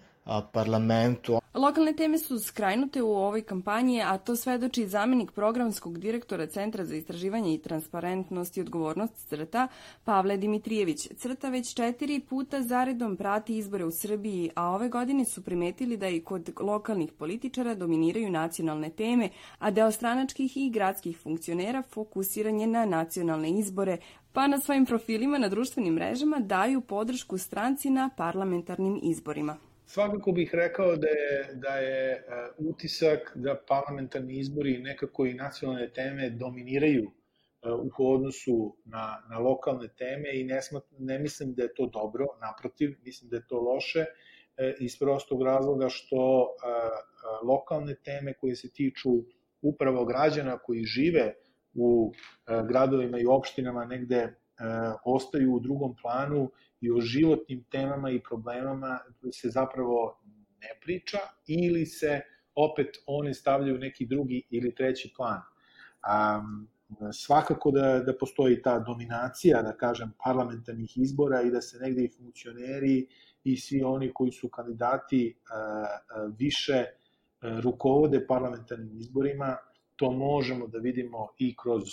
parlamentu. 0.51 1.39
Lokalne 1.53 1.93
teme 1.93 2.17
su 2.17 2.39
skrajnute 2.39 3.01
u 3.01 3.15
ovoj 3.15 3.41
kampanji, 3.41 4.01
a 4.01 4.17
to 4.17 4.36
svedoči 4.36 4.88
zamenik 4.88 5.31
programskog 5.31 5.99
direktora 5.99 6.47
Centra 6.47 6.86
za 6.86 6.95
istraživanje 6.95 7.53
i 7.53 7.57
transparentnost 7.57 8.57
i 8.57 8.62
odgovornost 8.62 9.13
CRTA, 9.29 9.67
Pavle 10.03 10.38
Dimitrijević. 10.38 11.07
CRTA 11.17 11.49
već 11.49 11.73
četiri 11.73 12.19
puta 12.19 12.62
zaredom 12.62 13.17
prati 13.17 13.57
izbore 13.57 13.86
u 13.86 13.91
Srbiji, 13.91 14.49
a 14.55 14.69
ove 14.69 14.89
godine 14.89 15.25
su 15.25 15.43
primetili 15.43 15.97
da 15.97 16.07
i 16.07 16.21
kod 16.21 16.49
lokalnih 16.59 17.12
političara 17.12 17.75
dominiraju 17.75 18.31
nacionalne 18.31 18.89
teme, 18.89 19.29
a 19.59 19.71
deo 19.71 19.91
stranačkih 19.91 20.57
i 20.57 20.69
gradskih 20.69 21.17
funkcionera 21.17 21.81
fokusiran 21.81 22.59
je 22.59 22.67
na 22.67 22.86
nacionalne 22.86 23.49
izbore, 23.49 23.97
pa 24.33 24.47
na 24.47 24.59
svojim 24.59 24.86
profilima 24.86 25.38
na 25.38 25.49
društvenim 25.49 25.93
mrežama 25.93 26.39
daju 26.39 26.81
podršku 26.81 27.38
stranci 27.38 27.89
na 27.89 28.09
parlamentarnim 28.17 28.99
izborima. 29.03 29.57
Svakako 29.93 30.32
bih 30.32 30.49
rekao 30.53 30.95
da 30.95 31.08
je, 31.08 31.49
da 31.53 31.75
je 31.75 32.25
uh, 32.27 32.69
utisak 32.69 33.32
da 33.36 33.63
parlamentarni 33.67 34.39
izbori 34.39 34.77
nekako 34.77 35.25
i 35.25 35.34
nacionalne 35.34 35.89
teme 35.93 36.29
dominiraju 36.29 37.03
uh, 37.03 37.79
u 37.99 38.13
odnosu 38.13 38.77
na, 38.86 39.23
na 39.29 39.39
lokalne 39.39 39.88
teme 39.97 40.29
i 40.34 40.43
ne, 40.43 40.62
smat, 40.62 40.84
ne 40.99 41.19
mislim 41.19 41.53
da 41.53 41.63
je 41.63 41.73
to 41.73 41.86
dobro, 41.93 42.25
naprotiv, 42.41 42.95
mislim 43.03 43.29
da 43.29 43.36
je 43.36 43.47
to 43.47 43.60
loše 43.62 43.99
uh, 43.99 44.73
iz 44.79 44.99
prostog 44.99 45.43
razloga 45.43 45.89
što 45.89 46.47
lokalne 47.43 47.95
teme 47.95 48.34
koje 48.34 48.56
se 48.56 48.71
tiču 48.71 49.10
upravo 49.62 50.06
građana 50.06 50.58
koji 50.58 50.84
žive 50.84 51.34
u 51.73 52.13
gradovima 52.67 53.19
i 53.19 53.25
opštinama 53.25 53.86
negde 53.86 54.36
ostaju 55.05 55.53
u 55.53 55.59
drugom 55.59 55.95
planu 56.01 56.51
i 56.81 56.91
o 56.91 57.01
životnim 57.01 57.63
temama 57.71 58.09
i 58.09 58.23
problemama 58.23 58.99
se 59.31 59.49
zapravo 59.49 60.19
ne 60.61 60.79
priča 60.81 61.17
ili 61.47 61.85
se 61.85 62.21
opet 62.55 62.87
one 63.05 63.33
stavljaju 63.33 63.77
neki 63.77 64.05
drugi 64.05 64.43
ili 64.49 64.75
treći 64.75 65.13
plan. 65.17 65.41
Um, 66.03 66.67
svakako 67.13 67.71
da, 67.71 67.99
da 67.99 68.17
postoji 68.17 68.61
ta 68.61 68.79
dominacija, 68.79 69.61
da 69.61 69.77
kažem, 69.77 70.11
parlamentarnih 70.23 70.97
izbora 70.97 71.41
i 71.41 71.51
da 71.51 71.61
se 71.61 71.79
negde 71.79 72.03
i 72.03 72.11
funkcioneri 72.17 73.07
i 73.43 73.57
svi 73.57 73.83
oni 73.83 74.11
koji 74.13 74.31
su 74.31 74.49
kandidati 74.49 75.35
uh, 75.35 76.35
više 76.39 76.83
uh, 76.83 77.03
rukovode 77.63 78.27
parlamentarnim 78.27 78.97
izborima, 78.97 79.57
to 79.95 80.11
možemo 80.11 80.67
da 80.67 80.77
vidimo 80.77 81.27
i 81.37 81.55
kroz, 81.63 81.83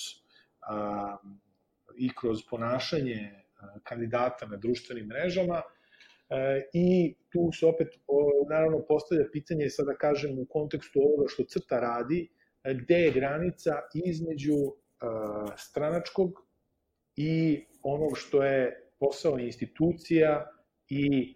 i 2.00 2.10
kroz 2.20 2.42
ponašanje 2.50 3.30
kandidata 3.84 4.46
na 4.46 4.56
društvenim 4.56 5.06
mrežama 5.06 5.62
e, 5.62 6.68
i 6.72 7.14
tu 7.32 7.50
se 7.52 7.66
opet 7.66 7.88
naravno 8.50 8.84
postavlja 8.88 9.24
pitanje, 9.32 9.70
sada 9.70 9.94
kažem 9.94 10.38
u 10.38 10.46
kontekstu 10.50 11.00
ovoga 11.00 11.28
što 11.28 11.44
crta 11.44 11.80
radi, 11.80 12.28
e, 12.64 12.74
gde 12.74 12.94
je 12.94 13.12
granica 13.12 13.70
između 13.94 14.56
e, 14.56 14.72
stranačkog 15.56 16.30
i 17.16 17.64
onog 17.82 18.18
što 18.18 18.42
je 18.44 18.90
posao 18.98 19.38
institucija 19.38 20.46
i 20.88 21.34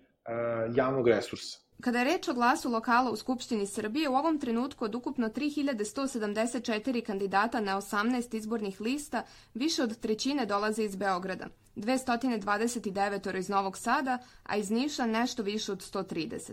javnog 0.74 1.08
resursa. 1.08 1.63
Kada 1.80 1.98
je 1.98 2.04
reč 2.04 2.28
o 2.28 2.34
glasu 2.34 2.70
lokala 2.70 3.10
u 3.10 3.16
Skupštini 3.16 3.66
Srbije, 3.66 4.08
u 4.08 4.14
ovom 4.14 4.38
trenutku 4.38 4.84
od 4.84 4.94
ukupno 4.94 5.28
3174 5.28 7.02
kandidata 7.06 7.60
na 7.60 7.76
18 7.76 8.36
izbornih 8.36 8.80
lista, 8.80 9.22
više 9.54 9.82
od 9.82 9.98
trećine 9.98 10.46
dolaze 10.46 10.84
iz 10.84 10.96
Beograda, 10.96 11.46
229 11.76 13.38
iz 13.38 13.48
Novog 13.48 13.78
Sada, 13.78 14.18
a 14.42 14.56
iz 14.56 14.70
Niša 14.70 15.06
nešto 15.06 15.42
više 15.42 15.72
od 15.72 15.78
130. 15.78 16.52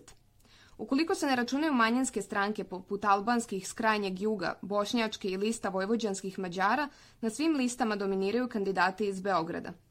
Ukoliko 0.78 1.16
se 1.16 1.26
ne 1.26 1.36
računaju 1.36 1.74
manjanske 1.74 2.22
stranke 2.22 2.64
poput 2.64 3.06
albanskih 3.06 3.68
s 3.68 3.74
krajnjeg 3.74 4.22
juga, 4.22 4.54
bošnjačke 4.62 5.28
i 5.28 5.38
lista 5.38 5.70
vojvođanskih 5.70 6.40
mađara, 6.40 6.90
na 7.22 7.30
svim 7.30 7.56
listama 7.56 7.96
dominiraju 7.96 8.50
kandidati 8.50 9.08
iz 9.08 9.22
Beograda– 9.22 9.74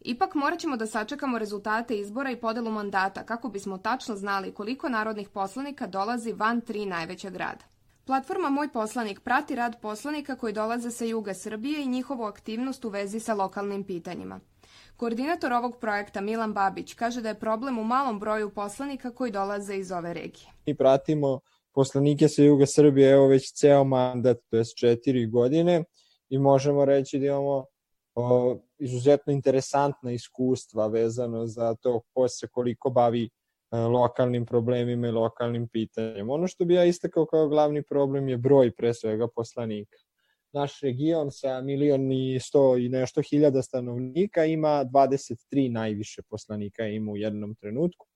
Ipak 0.00 0.34
morat 0.34 0.58
ćemo 0.58 0.76
da 0.76 0.86
sačekamo 0.86 1.38
rezultate 1.38 1.98
izbora 1.98 2.30
i 2.30 2.36
podelu 2.36 2.70
mandata 2.70 3.26
kako 3.26 3.48
bismo 3.48 3.78
tačno 3.78 4.16
znali 4.16 4.52
koliko 4.52 4.88
narodnih 4.88 5.28
poslanika 5.28 5.86
dolazi 5.86 6.32
van 6.32 6.60
tri 6.60 6.86
najveća 6.86 7.30
grada. 7.30 7.64
Platforma 8.04 8.50
Moj 8.50 8.68
poslanik 8.72 9.20
prati 9.20 9.54
rad 9.54 9.80
poslanika 9.80 10.36
koji 10.36 10.52
dolaze 10.52 10.90
sa 10.90 11.04
juga 11.04 11.34
Srbije 11.34 11.82
i 11.82 11.88
njihovu 11.88 12.22
aktivnost 12.24 12.84
u 12.84 12.88
vezi 12.88 13.20
sa 13.20 13.34
lokalnim 13.34 13.84
pitanjima. 13.84 14.40
Koordinator 14.96 15.52
ovog 15.52 15.76
projekta 15.80 16.20
Milan 16.20 16.52
Babić 16.52 16.94
kaže 16.94 17.20
da 17.20 17.28
je 17.28 17.40
problem 17.40 17.78
u 17.78 17.84
malom 17.84 18.20
broju 18.20 18.50
poslanika 18.50 19.10
koji 19.10 19.32
dolaze 19.32 19.76
iz 19.76 19.92
ove 19.92 20.14
regije. 20.14 20.46
Mi 20.66 20.76
pratimo 20.76 21.40
poslanike 21.74 22.28
sa 22.28 22.42
juga 22.42 22.66
Srbije 22.66 23.12
evo 23.12 23.26
već 23.26 23.52
ceo 23.52 23.84
mandat, 23.84 24.38
to 24.50 24.56
je 24.56 24.64
četiri 24.64 25.26
godine 25.26 25.84
i 26.28 26.38
možemo 26.38 26.84
reći 26.84 27.18
da 27.18 27.26
imamo 27.26 27.64
izuzetno 28.78 29.32
interesantna 29.32 30.12
iskustva 30.12 30.86
vezano 30.86 31.46
za 31.46 31.74
to 31.74 32.00
ko 32.14 32.28
se 32.28 32.48
koliko 32.48 32.90
bavi 32.90 33.24
e, 33.24 33.76
lokalnim 33.76 34.46
problemima 34.46 35.08
i 35.08 35.10
lokalnim 35.10 35.68
pitanjem. 35.68 36.30
Ono 36.30 36.46
što 36.46 36.64
bi 36.64 36.74
ja 36.74 36.84
istakao 36.84 37.26
kao 37.26 37.48
glavni 37.48 37.82
problem 37.82 38.28
je 38.28 38.36
broj 38.36 38.70
pre 38.70 38.94
svega 38.94 39.28
poslanika. 39.36 39.96
Naš 40.52 40.80
region 40.80 41.30
sa 41.30 41.60
milion 41.60 42.12
i 42.12 42.38
sto 42.40 42.76
i 42.76 42.88
nešto 42.88 43.22
hiljada 43.30 43.62
stanovnika 43.62 44.44
ima 44.44 44.84
23 44.84 45.72
najviše 45.72 46.22
poslanika 46.22 46.86
ima 46.86 47.12
u 47.12 47.16
jednom 47.16 47.54
trenutku. 47.54 48.06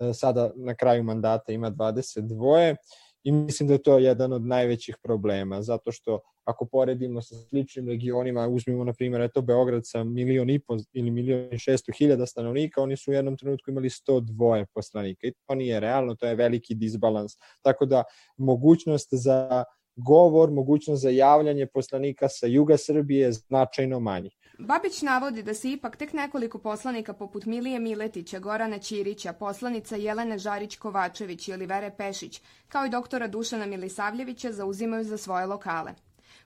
E, 0.00 0.12
sada 0.14 0.50
na 0.56 0.74
kraju 0.74 1.02
mandata 1.02 1.52
ima 1.52 1.70
22 1.70 2.76
i 3.24 3.32
mislim 3.32 3.68
da 3.68 3.74
je 3.74 3.82
to 3.82 3.98
jedan 3.98 4.32
od 4.32 4.46
najvećih 4.46 4.96
problema, 5.02 5.62
zato 5.62 5.92
što 5.92 6.20
ako 6.44 6.66
poredimo 6.66 7.22
sa 7.22 7.34
sličnim 7.34 7.88
regionima, 7.88 8.48
uzmimo 8.48 8.84
na 8.84 8.92
primjer 8.92 9.22
eto 9.22 9.42
Beograd 9.42 9.82
sa 9.84 10.04
milion 10.04 10.50
i 10.50 10.58
po 10.58 10.76
ili 10.92 11.10
milion 11.10 11.48
i 11.52 11.58
šesto 11.58 11.92
hiljada 11.98 12.26
stanovnika, 12.26 12.82
oni 12.82 12.96
su 12.96 13.10
u 13.10 13.14
jednom 13.14 13.36
trenutku 13.36 13.70
imali 13.70 13.88
102 13.88 14.64
poslanika 14.74 15.26
i 15.26 15.32
to 15.46 15.54
nije 15.54 15.80
realno, 15.80 16.14
to 16.14 16.26
je 16.26 16.34
veliki 16.34 16.74
disbalans. 16.74 17.32
Tako 17.62 17.86
da 17.86 18.04
mogućnost 18.36 19.08
za 19.12 19.64
govor, 19.96 20.50
mogućnost 20.50 21.02
za 21.02 21.10
javljanje 21.10 21.66
poslanika 21.66 22.28
sa 22.28 22.46
juga 22.46 22.76
Srbije 22.76 23.24
je 23.24 23.32
značajno 23.32 24.00
manji. 24.00 24.30
Babić 24.64 25.02
navodi 25.02 25.42
da 25.42 25.54
se 25.54 25.70
ipak 25.70 25.96
tek 25.96 26.12
nekoliko 26.12 26.58
poslanika 26.58 27.12
poput 27.12 27.44
Milije 27.46 27.78
Miletića, 27.78 28.38
Gorana 28.38 28.78
Ćirića, 28.78 29.32
poslanica 29.32 29.96
Jelene 29.96 30.38
Žarić-Kovačević 30.38 31.48
i 31.48 31.52
Olivere 31.52 31.90
Pešić, 31.98 32.40
kao 32.68 32.86
i 32.86 32.90
doktora 32.90 33.26
Dušana 33.26 33.66
Milisavljevića 33.66 34.52
zauzimaju 34.52 35.04
za 35.04 35.16
svoje 35.16 35.46
lokale. 35.46 35.94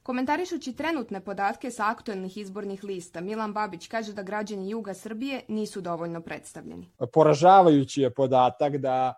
Komentarišući 0.03 0.73
trenutne 0.73 1.21
podatke 1.21 1.71
sa 1.71 1.91
aktuelnih 1.91 2.37
izbornih 2.37 2.85
lista, 2.85 3.21
Milan 3.21 3.53
Babić 3.53 3.89
kaže 3.89 4.13
da 4.13 4.23
građani 4.23 4.71
Juga 4.71 4.95
Srbije 4.95 5.43
nisu 5.49 5.81
dovoljno 5.81 6.21
predstavljeni. 6.21 6.89
Poražavajući 7.13 8.03
je 8.03 8.15
podatak 8.15 8.77
da 8.77 9.15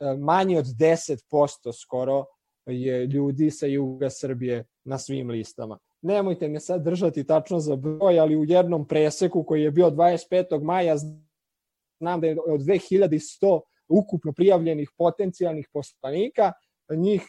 e, 0.00 0.16
manje 0.16 0.58
od 0.58 0.64
10% 0.66 1.72
skoro 1.82 2.24
je 2.66 3.06
ljudi 3.06 3.50
sa 3.50 3.66
Juga 3.66 4.10
Srbije 4.10 4.64
na 4.84 4.98
svim 4.98 5.30
listama. 5.30 5.78
Nemojte 6.02 6.48
me 6.48 6.60
sad 6.60 6.84
držati 6.84 7.26
tačno 7.26 7.58
za 7.58 7.76
broj, 7.76 8.18
ali 8.18 8.36
u 8.36 8.44
jednom 8.44 8.88
preseku 8.88 9.44
koji 9.44 9.62
je 9.62 9.70
bio 9.70 9.90
25. 9.90 10.62
maja 10.62 10.96
znam 10.96 12.20
da 12.20 12.26
je 12.26 12.36
od 12.48 12.60
2100 12.60 13.60
ukupno 13.88 14.32
prijavljenih 14.32 14.90
potencijalnih 14.98 15.68
poslanika, 15.72 16.52
njih 16.96 17.22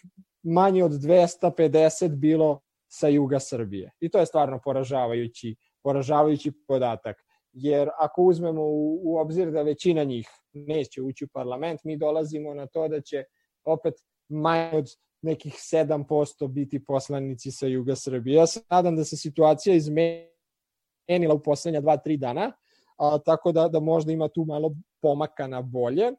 manje 0.44 0.84
od 0.84 0.92
250 0.92 2.16
bilo 2.16 2.60
sa 2.88 3.08
juga 3.08 3.40
Srbije. 3.40 3.92
I 4.00 4.10
to 4.10 4.20
je 4.20 4.26
stvarno 4.26 4.60
poražavajući, 4.64 5.56
poražavajući 5.84 6.52
podatak. 6.68 7.18
Jer 7.52 7.90
ako 8.00 8.22
uzmemo 8.22 8.62
u, 8.62 9.02
u 9.04 9.18
obzir 9.18 9.52
da 9.52 9.62
većina 9.62 10.04
njih 10.04 10.28
neće 10.54 11.02
ući 11.02 11.26
u 11.26 11.28
parlament, 11.34 11.84
mi 11.84 11.98
dolazimo 11.98 12.54
na 12.54 12.68
to 12.68 12.88
da 12.88 13.02
će 13.02 13.24
opet 13.64 13.94
manje 14.30 14.78
od 14.78 14.86
nekih 15.24 15.54
7% 15.54 16.48
biti 16.48 16.86
poslanici 16.86 17.52
sa 17.52 17.68
juga 17.68 17.96
Srbije. 17.96 18.36
Ja 18.36 18.48
se 18.48 18.62
nadam 18.70 18.96
da 18.96 19.04
se 19.04 19.18
situacija 19.18 19.76
izmenila 19.76 21.34
u 21.34 21.44
poslednja 21.44 21.82
2-3 21.82 22.18
dana, 22.18 22.52
a, 22.98 23.18
tako 23.26 23.52
da, 23.52 23.68
da 23.68 23.80
možda 23.80 24.12
ima 24.12 24.28
tu 24.28 24.46
malo 24.46 24.76
pomaka 25.02 25.48
na 25.48 25.62
bolje. 25.62 26.12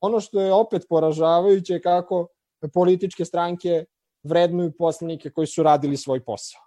Ono 0.00 0.20
što 0.20 0.40
je 0.40 0.52
opet 0.52 0.86
poražavajuće 0.88 1.72
je 1.72 1.82
kako 1.82 2.28
političke 2.72 3.24
stranke 3.24 3.84
vrednuju 4.22 4.72
poslanike 4.78 5.30
koji 5.30 5.46
su 5.46 5.62
radili 5.62 5.96
svoj 5.96 6.24
posao. 6.24 6.60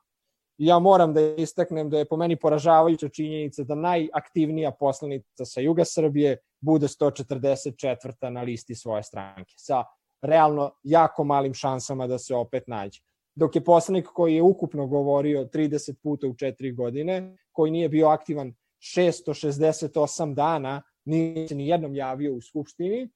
Ja 0.58 0.80
moram 0.80 1.14
da 1.14 1.22
istaknem 1.22 1.90
da 1.90 1.98
je 1.98 2.06
po 2.06 2.18
meni 2.18 2.36
poražavajuća 2.36 3.10
činjenica 3.10 3.64
da 3.64 3.76
najaktivnija 3.76 4.72
poslanica 4.72 5.46
sa 5.46 5.62
juga 5.62 5.86
Srbije 5.86 6.38
bude 6.60 6.88
144. 6.88 8.30
na 8.30 8.42
listi 8.42 8.76
svoje 8.76 9.04
stranke, 9.04 9.54
sa 9.58 9.84
realno 10.22 10.72
jako 10.84 11.24
malim 11.24 11.54
šansama 11.54 12.08
da 12.08 12.18
se 12.18 12.36
opet 12.36 12.64
nađe. 12.68 13.02
Dok 13.36 13.56
je 13.56 13.64
poslanik 13.64 14.06
koji 14.06 14.36
je 14.36 14.42
ukupno 14.42 14.88
govorio 14.88 15.46
30 15.54 15.94
puta 16.04 16.28
u 16.28 16.34
4 16.34 16.76
godine, 16.76 17.38
koji 17.52 17.72
nije 17.72 17.90
bio 17.90 18.08
aktivan 18.08 18.54
668 18.80 20.34
dana, 20.34 20.82
nije 21.06 21.48
se 21.48 21.56
ni 21.56 21.68
jednom 21.68 21.96
javio 21.96 22.34
u 22.34 22.42
Skupštini, 22.42 23.10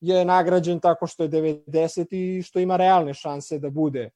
je 0.00 0.24
nagrađen 0.24 0.80
tako 0.80 1.06
što 1.06 1.22
je 1.22 1.28
90 1.28 2.06
i 2.10 2.42
što 2.42 2.60
ima 2.60 2.76
realne 2.76 3.14
šanse 3.14 3.58
da 3.58 3.70
bude 3.70 4.10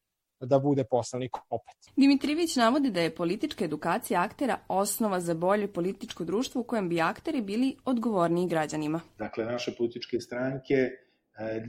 da 0.47 0.59
bude 0.59 0.85
poslanik 0.85 1.37
opet. 1.49 1.75
Dimitrijević 1.97 2.57
navodi 2.57 2.91
da 2.91 3.01
je 3.01 3.15
politička 3.15 3.65
edukacija 3.65 4.23
aktera 4.23 4.59
osnova 4.69 5.21
za 5.21 5.35
bolje 5.35 5.73
političko 5.73 6.25
društvo 6.25 6.61
u 6.61 6.65
kojem 6.65 6.89
bi 6.89 7.01
akteri 7.01 7.43
bili 7.43 7.77
odgovorniji 7.85 8.49
građanima. 8.49 9.01
Dakle, 9.19 9.45
naše 9.45 9.75
političke 9.79 10.21
stranke, 10.21 10.75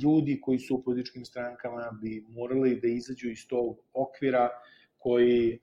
ljudi 0.04 0.42
koji 0.42 0.60
su 0.60 0.76
u 0.76 0.84
političkim 0.84 1.26
strankama 1.26 2.00
bi 2.02 2.26
morali 2.30 2.80
da 2.82 2.88
izađu 2.88 3.30
iz 3.30 3.48
tog 3.48 3.78
okvira 3.94 4.50
koji 4.98 5.54
e, 5.54 5.60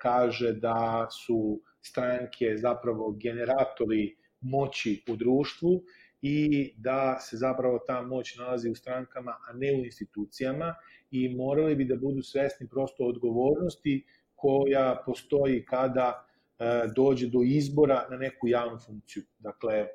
kaže 0.00 0.52
da 0.52 1.08
su 1.10 1.60
stranke 1.80 2.56
zapravo 2.56 3.10
generatori 3.22 4.16
moći 4.40 5.02
u 5.10 5.16
društvu 5.16 5.82
i 6.22 6.74
da 6.76 7.18
se 7.20 7.36
zapravo 7.36 7.78
ta 7.86 8.02
moć 8.02 8.36
nalazi 8.36 8.70
u 8.70 8.74
strankama, 8.74 9.30
a 9.30 9.52
ne 9.52 9.72
u 9.80 9.84
institucijama 9.84 10.74
i 11.10 11.28
morali 11.36 11.74
bi 11.74 11.84
da 11.84 11.96
budu 11.96 12.22
svesni 12.22 12.68
prosto 12.68 13.04
odgovornosti 13.04 14.04
koja 14.34 15.02
postoji 15.06 15.64
kada 15.64 16.26
e, 16.58 16.64
dođe 16.96 17.26
do 17.26 17.42
izbora 17.44 18.06
na 18.10 18.16
neku 18.16 18.48
javnu 18.48 18.78
funkciju. 18.86 19.22
Dakle, 19.38 19.74
e, 19.74 19.88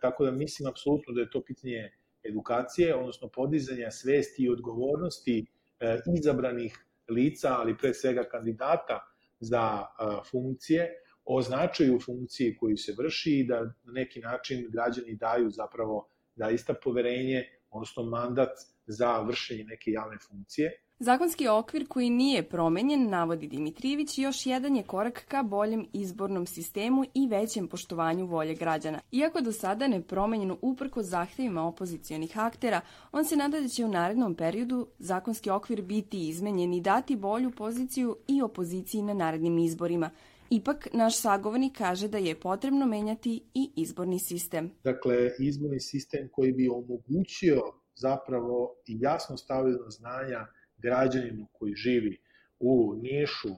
tako 0.00 0.24
da 0.24 0.30
mislim 0.30 0.68
apsolutno 0.68 1.14
da 1.14 1.20
je 1.20 1.30
to 1.30 1.42
pitanje 1.44 1.90
edukacije, 2.28 2.94
odnosno 2.94 3.28
podizanja 3.28 3.90
svesti 3.90 4.42
i 4.42 4.50
odgovornosti 4.50 5.46
e, 5.80 5.98
izabranih 6.18 6.86
lica, 7.08 7.56
ali 7.58 7.76
pre 7.78 7.94
svega 7.94 8.24
kandidata 8.24 9.00
za 9.40 9.86
funkcije, 10.30 10.90
o 11.24 11.42
značaju 11.42 12.00
funkcije 12.00 12.56
koju 12.56 12.76
se 12.76 12.94
vrši 12.98 13.38
i 13.38 13.44
da 13.44 13.60
na 13.60 13.92
neki 13.92 14.20
način 14.20 14.66
građani 14.70 15.16
daju 15.16 15.50
zapravo 15.50 16.08
da 16.36 16.50
ista 16.50 16.74
poverenje, 16.74 17.44
odnosno 17.70 18.02
mandat 18.02 18.58
za 18.86 19.20
vršenje 19.20 19.64
neke 19.64 19.90
javne 19.90 20.18
funkcije. 20.28 20.72
Zakonski 20.98 21.48
okvir 21.48 21.86
koji 21.88 22.10
nije 22.10 22.48
promenjen, 22.48 23.10
navodi 23.10 23.48
Dimitrijević, 23.48 24.18
još 24.18 24.46
jedan 24.46 24.76
je 24.76 24.82
korak 24.82 25.24
ka 25.28 25.42
boljem 25.42 25.86
izbornom 25.92 26.46
sistemu 26.46 27.04
i 27.14 27.26
većem 27.28 27.68
poštovanju 27.68 28.26
volje 28.26 28.54
građana. 28.54 29.00
Iako 29.12 29.40
do 29.40 29.52
sada 29.52 29.86
ne 29.86 30.02
promenjeno 30.02 30.58
uprko 30.62 31.02
zahtevima 31.02 31.66
opozicijonih 31.66 32.38
aktera, 32.38 32.80
on 33.12 33.24
se 33.24 33.36
nada 33.36 33.60
da 33.60 33.68
će 33.68 33.84
u 33.84 33.88
narednom 33.88 34.34
periodu 34.34 34.86
zakonski 34.98 35.50
okvir 35.50 35.82
biti 35.82 36.28
izmenjen 36.28 36.74
i 36.74 36.80
dati 36.80 37.16
bolju 37.16 37.50
poziciju 37.50 38.16
i 38.28 38.42
opoziciji 38.42 39.02
na 39.02 39.14
narednim 39.14 39.58
izborima. 39.58 40.10
Ipak, 40.50 40.88
naš 40.92 41.20
sagovornik 41.20 41.78
kaže 41.78 42.08
da 42.08 42.18
je 42.18 42.40
potrebno 42.40 42.86
menjati 42.86 43.40
i 43.54 43.70
izborni 43.76 44.18
sistem. 44.18 44.70
Dakle, 44.84 45.30
izborni 45.38 45.80
sistem 45.80 46.28
koji 46.32 46.52
bi 46.52 46.68
omogućio 46.68 47.62
zapravo 47.94 48.74
i 48.86 48.96
jasno 49.00 49.36
stavio 49.36 49.78
na 49.84 49.90
znanja 49.90 50.46
građaninu 50.76 51.46
koji 51.52 51.74
živi 51.74 52.18
u 52.60 52.94
Nišu, 53.02 53.48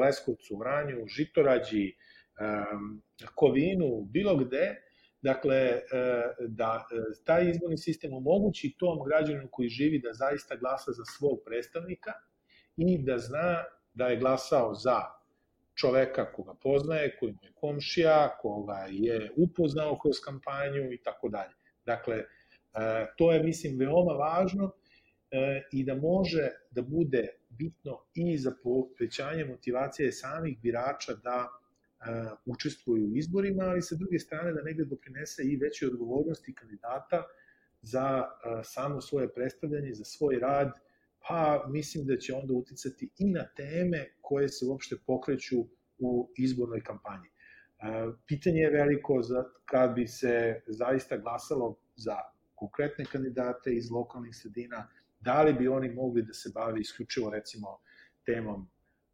Leskovcu, 0.00 0.56
Vranju, 0.56 1.06
Žitorađi, 1.06 1.96
Kovinu, 3.34 4.04
bilo 4.04 4.36
gde, 4.36 4.76
dakle, 5.22 5.56
e, 5.56 5.82
da 6.48 6.86
e, 6.92 7.24
taj 7.24 7.50
izborni 7.50 7.78
sistem 7.78 8.12
omogući 8.14 8.74
tom 8.78 8.98
građaninu 9.06 9.48
koji 9.50 9.68
živi 9.68 9.98
da 9.98 10.12
zaista 10.12 10.56
glasa 10.56 10.92
za 10.92 11.04
svog 11.04 11.38
predstavnika 11.46 12.12
i 12.76 12.98
da 12.98 13.18
zna 13.18 13.64
da 13.94 14.06
je 14.06 14.16
glasao 14.16 14.74
za 14.74 15.00
čoveka 15.74 16.32
koga 16.32 16.54
poznaje, 16.62 17.16
koji 17.20 17.32
mu 17.32 17.38
je 17.42 17.52
komšija, 17.54 18.36
koga 18.40 18.86
je 18.90 19.30
upoznao 19.36 19.98
kroz 19.98 20.16
kampanju 20.24 20.92
i 20.92 21.02
tako 21.02 21.28
dalje. 21.28 21.54
Dakle, 21.84 22.16
e, 22.16 22.26
to 23.16 23.32
je, 23.32 23.42
mislim, 23.42 23.78
veoma 23.78 24.12
važno 24.12 24.64
e, 24.64 24.87
i 25.72 25.84
da 25.84 25.94
može 25.94 26.48
da 26.70 26.82
bude 26.82 27.28
bitno 27.48 27.98
i 28.14 28.38
za 28.38 28.52
povećanje 28.62 29.44
motivacije 29.44 30.12
samih 30.12 30.58
birača 30.62 31.14
da 31.14 31.48
e, 31.48 32.04
učestvuju 32.46 33.06
u 33.06 33.16
izborima, 33.16 33.64
ali 33.64 33.82
sa 33.82 33.94
druge 33.94 34.18
strane 34.18 34.52
da 34.52 34.62
negde 34.62 34.84
doprinese 34.84 35.42
i 35.44 35.56
veće 35.56 35.86
odgovornosti 35.86 36.54
kandidata 36.54 37.22
za 37.82 38.24
samo 38.64 39.00
svoje 39.00 39.34
predstavljanje, 39.34 39.94
za 39.94 40.04
svoj 40.04 40.38
rad 40.38 40.72
pa 41.28 41.64
mislim 41.68 42.06
da 42.06 42.16
će 42.16 42.34
onda 42.34 42.54
uticati 42.54 43.10
i 43.18 43.30
na 43.30 43.44
teme 43.56 44.06
koje 44.20 44.48
se 44.48 44.66
uopšte 44.66 44.96
pokreću 45.06 45.56
u 45.98 46.30
izbornoj 46.36 46.80
kampanji. 46.80 47.28
Pitanje 48.26 48.60
je 48.60 48.70
veliko 48.70 49.22
za 49.22 49.44
kad 49.64 49.94
bi 49.94 50.06
se 50.06 50.62
zaista 50.66 51.16
glasalo 51.16 51.76
za 51.96 52.16
konkretne 52.54 53.04
kandidate 53.04 53.74
iz 53.74 53.90
lokalnih 53.90 54.36
sredina, 54.36 54.88
da 55.20 55.42
li 55.42 55.52
bi 55.52 55.68
oni 55.68 55.88
mogli 55.88 56.22
da 56.22 56.32
se 56.32 56.50
bave 56.54 56.80
isključivo 56.80 57.30
recimo 57.30 57.78
temom 58.26 58.70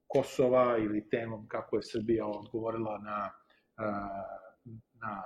Kosova 0.06 0.78
ili 0.78 1.08
temom 1.08 1.48
kako 1.48 1.76
je 1.76 1.82
Srbija 1.82 2.26
odgovorila 2.26 2.98
na, 2.98 3.30
na 5.02 5.22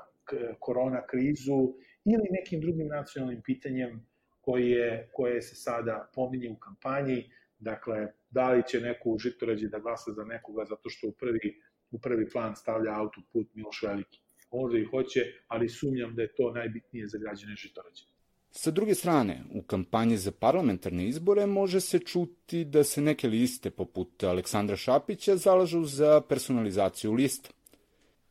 korona 0.61 1.07
krizu 1.07 1.75
ili 2.05 2.29
nekim 2.31 2.61
drugim 2.61 2.89
nacionalnim 2.89 3.43
pitanjem 3.43 4.07
koje, 4.41 5.11
koje 5.13 5.43
se 5.43 5.57
sada 5.57 6.11
pominje 6.15 6.51
u 6.51 6.59
kampanji. 6.59 7.31
Dakle, 7.59 8.13
da 8.31 8.53
li 8.53 8.63
će 8.69 8.81
neko 8.81 9.11
u 9.11 9.19
Žitorađi 9.19 9.69
da 9.69 9.79
glasa 9.79 10.13
za 10.13 10.25
nekoga 10.25 10.65
zato 10.65 10.91
što 10.91 11.09
u 11.09 11.13
prvi, 11.13 11.61
u 11.91 12.01
prvi 12.01 12.31
plan 12.31 12.57
stavlja 12.57 12.93
autoput 12.95 13.55
Miloš 13.55 13.83
Veliki. 13.83 14.21
Možda 14.53 14.79
i 14.79 14.85
hoće, 14.85 15.21
ali 15.49 15.69
sumnjam 15.69 16.15
da 16.15 16.23
je 16.23 16.35
to 16.35 16.53
najbitnije 16.53 17.09
za 17.09 17.19
građane 17.19 17.57
Žitorađe. 17.57 18.05
Sa 18.51 18.71
druge 18.71 18.95
strane, 18.95 19.43
u 19.53 19.63
kampanji 19.63 20.17
za 20.17 20.31
parlamentarne 20.31 21.09
izbore 21.09 21.47
može 21.47 21.81
se 21.81 21.99
čuti 21.99 22.65
da 22.65 22.85
se 22.85 23.01
neke 23.01 23.29
liste, 23.29 23.71
poput 23.71 24.25
Aleksandra 24.25 24.77
Šapića, 24.77 25.37
zalažu 25.37 25.85
za 25.85 26.21
personalizaciju 26.21 27.13
lista. 27.13 27.51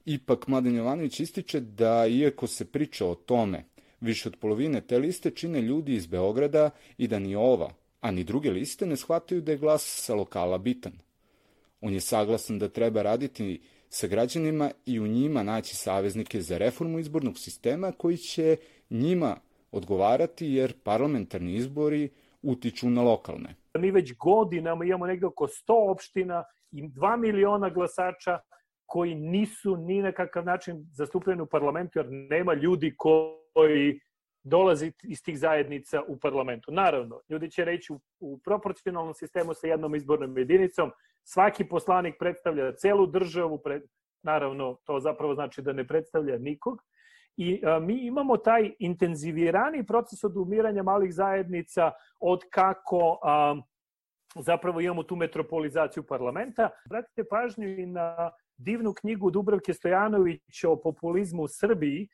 Ipak 0.05 0.47
Mladen 0.47 0.75
Jovanović 0.75 1.19
ističe 1.19 1.59
da, 1.59 2.07
iako 2.07 2.47
se 2.47 2.65
priča 2.65 3.05
o 3.05 3.15
tome, 3.15 3.65
više 4.01 4.29
od 4.29 4.35
polovine 4.35 4.81
te 4.81 4.99
liste 4.99 5.31
čine 5.31 5.61
ljudi 5.61 5.95
iz 5.95 6.07
Beograda 6.07 6.69
i 6.97 7.07
da 7.07 7.19
ni 7.19 7.35
ova, 7.35 7.73
a 8.01 8.11
ni 8.11 8.23
druge 8.23 8.51
liste 8.51 8.85
ne 8.85 8.97
shvataju 8.97 9.41
da 9.41 9.51
je 9.51 9.57
glas 9.57 10.03
sa 10.05 10.15
lokala 10.15 10.57
bitan. 10.57 10.93
On 11.81 11.93
je 11.93 11.99
saglasan 11.99 12.59
da 12.59 12.69
treba 12.69 13.01
raditi 13.01 13.59
sa 13.89 14.07
građanima 14.07 14.71
i 14.85 14.99
u 14.99 15.07
njima 15.07 15.43
naći 15.43 15.75
saveznike 15.75 16.41
za 16.41 16.57
reformu 16.57 16.99
izbornog 16.99 17.39
sistema 17.39 17.91
koji 17.91 18.17
će 18.17 18.57
njima 18.89 19.37
odgovarati 19.71 20.47
jer 20.47 20.73
parlamentarni 20.83 21.55
izbori 21.55 22.09
utiču 22.41 22.89
na 22.89 23.01
lokalne. 23.01 23.55
Mi 23.77 23.91
već 23.91 24.17
godinama 24.17 24.85
imamo 24.85 25.07
negde 25.07 25.25
oko 25.25 25.47
100 25.47 25.91
opština 25.91 26.43
i 26.71 26.83
2 26.83 27.17
miliona 27.17 27.69
glasača 27.69 28.39
koji 28.85 29.15
nisu 29.15 29.77
ni 29.77 30.01
na 30.01 30.11
kakav 30.11 30.45
način 30.45 30.85
zastupljeni 30.93 31.41
u 31.41 31.45
parlamentu, 31.45 31.99
jer 31.99 32.07
nema 32.09 32.53
ljudi 32.53 32.95
koji 32.97 33.99
dolazi 34.43 34.91
iz 35.03 35.23
tih 35.23 35.39
zajednica 35.39 36.01
u 36.07 36.19
parlamentu. 36.19 36.71
Naravno, 36.71 37.21
ljudi 37.29 37.51
će 37.51 37.65
reći 37.65 37.93
u, 38.19 38.39
proporcionalnom 38.39 39.13
sistemu 39.13 39.53
sa 39.53 39.67
jednom 39.67 39.95
izbornom 39.95 40.37
jedinicom, 40.37 40.91
svaki 41.23 41.63
poslanik 41.63 42.15
predstavlja 42.19 42.75
celu 42.75 43.07
državu, 43.07 43.61
naravno, 44.23 44.77
to 44.83 44.99
zapravo 44.99 45.35
znači 45.35 45.61
da 45.61 45.73
ne 45.73 45.87
predstavlja 45.87 46.37
nikog, 46.37 46.83
I 47.37 47.61
a, 47.65 47.79
mi 47.79 48.05
imamo 48.05 48.37
taj 48.37 48.71
intenzivirani 48.79 49.85
proces 49.85 50.23
odumiranja 50.23 50.83
malih 50.83 51.13
zajednica 51.13 51.91
od 52.19 52.41
kako 52.49 53.19
a, 53.23 53.55
zapravo 54.35 54.81
imamo 54.81 55.03
tu 55.03 55.15
metropolizaciju 55.15 56.03
parlamenta. 56.03 56.69
Vratite 56.89 57.23
pažnju 57.29 57.67
i 57.67 57.85
na 57.85 58.31
divnu 58.57 58.93
knjigu 58.93 59.31
Dubravke 59.31 59.73
Stojanović 59.73 60.63
o 60.67 60.75
populizmu 60.75 61.43
u 61.43 61.47
Srbiji, 61.47 62.07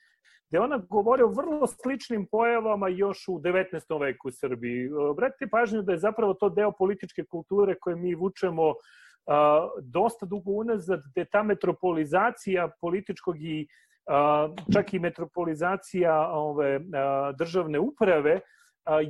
gde 0.50 0.60
ona 0.60 0.78
govori 0.78 1.24
o 1.24 1.28
vrlo 1.28 1.68
sličnim 1.68 2.28
pojavama 2.32 2.88
još 2.88 3.28
u 3.28 3.40
19. 3.40 4.02
veku 4.02 4.28
u 4.28 4.32
Srbiji. 4.32 4.90
Vratite 5.18 5.48
pažnju 5.52 5.82
da 5.82 5.92
je 5.92 5.98
zapravo 5.98 6.34
to 6.34 6.50
deo 6.50 6.72
političke 6.72 7.24
kulture 7.24 7.76
koje 7.80 7.96
mi 7.96 8.16
vučemo 8.16 8.74
a, 9.28 9.70
dosta 9.82 10.26
dugo 10.26 10.52
unazad, 10.52 11.02
gde 11.12 11.26
ta 11.26 11.44
metropolizacija 11.44 12.70
političkog 12.82 13.42
i 13.42 13.68
čak 14.74 14.94
i 14.94 15.00
metropolizacija 15.00 16.30
ove, 16.32 16.80
državne 17.38 17.80
uprave 17.80 18.40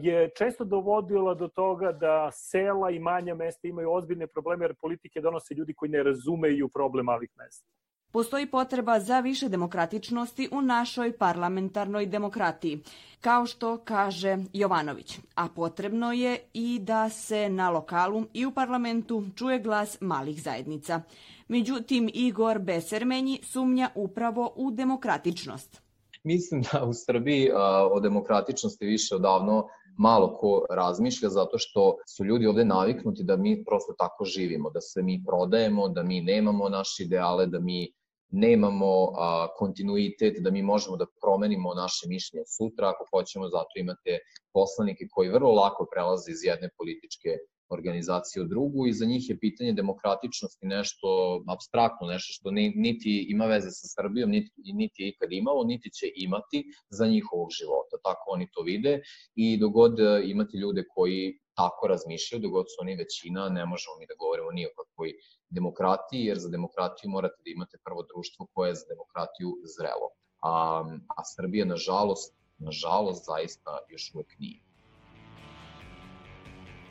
je 0.02 0.30
često 0.38 0.64
dovodila 0.64 1.34
do 1.34 1.48
toga 1.48 1.92
da 1.92 2.30
sela 2.32 2.90
i 2.90 3.00
manja 3.00 3.36
mesta 3.36 3.68
imaju 3.68 3.92
ozbiljne 3.92 4.28
probleme 4.28 4.66
jer 4.66 4.76
politike 4.82 5.22
donose 5.22 5.54
ljudi 5.54 5.74
koji 5.74 5.92
ne 5.92 6.04
razumeju 6.04 6.70
problem 6.70 7.06
malih 7.06 7.30
mesta. 7.38 7.68
Postoji 8.12 8.46
potreba 8.46 9.00
za 9.00 9.20
više 9.20 9.50
demokratičnosti 9.50 10.50
u 10.52 10.62
našoj 10.62 11.18
parlamentarnoj 11.18 12.06
demokratiji, 12.06 12.84
kao 13.22 13.46
što 13.46 13.78
kaže 13.78 14.38
Jovanović, 14.54 15.20
a 15.36 15.48
potrebno 15.56 16.12
je 16.12 16.38
i 16.54 16.80
da 16.80 17.10
se 17.10 17.50
na 17.50 17.70
lokalu 17.70 18.24
i 18.34 18.46
u 18.46 18.52
parlamentu 18.52 19.24
čuje 19.36 19.60
glas 19.60 20.02
malih 20.02 20.42
zajednica. 20.44 21.02
Međutim, 21.54 22.10
Igor 22.14 22.60
Besermenji 22.60 23.40
sumnja 23.44 23.90
upravo 23.96 24.54
u 24.56 24.72
demokratičnost. 24.72 25.82
Mislim 26.24 26.62
da 26.62 26.86
u 26.86 26.94
Srbiji 26.94 27.50
a, 27.54 27.88
o 27.92 28.00
demokratičnosti 28.00 28.86
više 28.86 29.16
odavno 29.16 29.68
malo 29.98 30.38
ko 30.38 30.66
razmišlja 30.70 31.30
zato 31.30 31.58
što 31.58 31.98
su 32.16 32.26
ljudi 32.26 32.48
ovde 32.48 32.66
naviknuti 32.66 33.24
da 33.24 33.38
mi 33.38 33.64
prosto 33.66 33.94
tako 33.98 34.26
živimo, 34.26 34.70
da 34.70 34.82
se 34.82 35.04
mi 35.04 35.24
prodajemo, 35.28 35.90
da 35.90 36.04
mi 36.04 36.22
nemamo 36.22 36.70
naše 36.70 37.04
ideale, 37.04 37.46
da 37.48 37.60
mi 37.60 37.92
nemamo 38.30 38.94
a, 39.18 39.48
kontinuitet, 39.58 40.40
da 40.40 40.52
mi 40.52 40.62
možemo 40.62 40.98
da 40.98 41.06
promenimo 41.22 41.74
naše 41.74 42.08
mišljenje 42.10 42.46
sutra 42.58 42.90
ako 42.90 43.06
hoćemo, 43.12 43.50
zato 43.50 43.74
imate 43.76 44.20
poslanike 44.54 45.08
koji 45.12 45.30
vrlo 45.30 45.52
lako 45.52 45.88
prelaze 45.94 46.32
iz 46.32 46.44
jedne 46.44 46.70
političke 46.78 47.30
organizacije 47.74 48.44
u 48.44 48.48
drugu 48.48 48.88
i 48.88 48.94
za 48.94 49.06
njih 49.06 49.30
je 49.30 49.40
pitanje 49.40 49.74
demokratičnosti 49.74 50.66
nešto 50.66 51.08
abstraktno, 51.48 52.08
nešto 52.08 52.34
što 52.34 52.52
niti 52.76 53.28
ima 53.30 53.46
veze 53.46 53.72
sa 53.72 53.88
Srbijom, 53.96 54.30
niti, 54.30 54.52
niti 54.74 55.04
je 55.04 55.10
ikad 55.10 55.32
imalo, 55.32 55.64
niti 55.64 55.90
će 55.90 56.12
imati 56.16 56.64
za 56.90 57.08
njihovog 57.08 57.50
života. 57.60 57.96
Tako 58.04 58.24
oni 58.28 58.48
to 58.52 58.62
vide 58.62 59.02
i 59.36 59.58
dogod 59.58 60.00
e, 60.00 60.22
imate 60.26 60.58
ljude 60.58 60.84
koji 60.96 61.40
tako 61.56 61.88
razmišljaju, 61.88 62.42
dogod 62.42 62.66
su 62.70 62.78
oni 62.82 62.96
većina, 62.96 63.50
ne 63.50 63.66
možemo 63.66 63.96
mi 64.00 64.06
da 64.10 64.20
govorimo 64.20 64.52
ni 64.52 64.66
o 64.66 64.76
kakvoj 64.80 65.14
demokratiji, 65.50 66.26
jer 66.26 66.38
za 66.40 66.50
demokratiju 66.50 67.10
morate 67.10 67.40
da 67.46 67.52
imate 67.52 67.78
prvo 67.86 68.02
društvo 68.12 68.48
koje 68.54 68.70
je 68.70 68.80
za 68.82 68.86
demokratiju 68.94 69.50
zrelo. 69.76 70.08
A, 70.42 70.54
a 71.18 71.22
Srbija, 71.36 71.66
nažalost, 71.66 72.36
nažalost, 72.58 73.26
zaista 73.26 73.72
još 73.90 74.12
uvek 74.16 74.30
nije. 74.40 74.73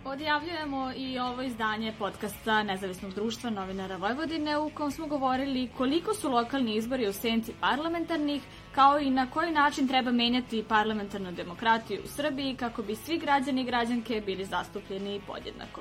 Odjavljujemo 0.05 0.93
i 0.97 1.19
ovo 1.19 1.43
izdanje 1.43 1.93
podcasta 1.99 2.63
Nezavisnog 2.63 3.15
društva 3.15 3.51
novinara 3.51 3.97
Vojvodine 3.97 4.59
u 4.59 4.71
kom 4.71 4.91
smo 4.91 5.07
govorili 5.07 5.71
koliko 5.77 6.15
su 6.15 6.31
lokalni 6.31 6.75
izbori 6.75 7.09
u 7.09 7.13
senci 7.13 7.53
parlamentarnih, 7.61 8.43
kao 8.75 8.99
i 8.99 9.11
na 9.11 9.31
koji 9.31 9.51
način 9.51 9.89
treba 9.89 10.11
menjati 10.11 10.65
parlamentarnu 10.69 11.33
demokratiju 11.33 12.01
u 12.05 12.09
Srbiji 12.09 12.57
kako 12.57 12.83
bi 12.83 12.97
svi 12.97 13.19
građani 13.19 13.61
i 13.61 13.65
građanke 13.65 14.23
bili 14.27 14.45
zastupljeni 14.45 15.21
podjednako. 15.27 15.81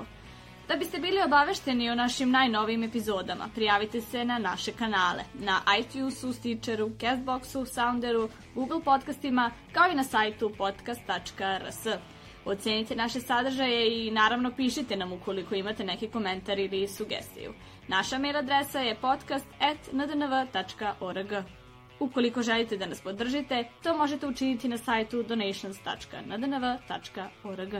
Da 0.68 0.76
biste 0.76 0.98
bili 0.98 1.22
obavešteni 1.22 1.90
o 1.90 1.94
našim 1.94 2.30
najnovijim 2.30 2.82
epizodama, 2.82 3.48
prijavite 3.54 4.00
se 4.00 4.24
na 4.24 4.38
naše 4.38 4.72
kanale, 4.72 5.24
na 5.34 5.60
iTunesu, 5.80 6.32
Stitcheru, 6.32 6.90
Castboxu, 6.90 7.66
Sounderu, 7.66 8.28
Google 8.54 8.80
podcastima, 8.84 9.50
kao 9.72 9.90
i 9.92 9.94
na 9.94 10.04
sajtu 10.04 10.52
podcast.rs. 10.58 11.86
Ocenite 12.44 12.96
naše 12.96 13.20
sadržaje 13.20 14.06
i 14.06 14.10
naravno 14.10 14.52
pišite 14.56 14.96
nam 14.96 15.12
ukoliko 15.12 15.54
imate 15.54 15.84
neki 15.84 16.08
komentar 16.08 16.58
ili 16.58 16.88
sugestiju. 16.88 17.54
Naša 17.88 18.18
mail 18.18 18.36
adresa 18.36 18.80
je 18.80 18.94
podcast.ndnv.org. 18.94 21.32
Ukoliko 22.00 22.42
želite 22.42 22.76
da 22.76 22.86
nas 22.86 23.00
podržite, 23.00 23.64
to 23.82 23.96
možete 23.96 24.26
učiniti 24.26 24.68
na 24.68 24.78
sajtu 24.78 25.22
donations.ndnv.org. 25.22 27.74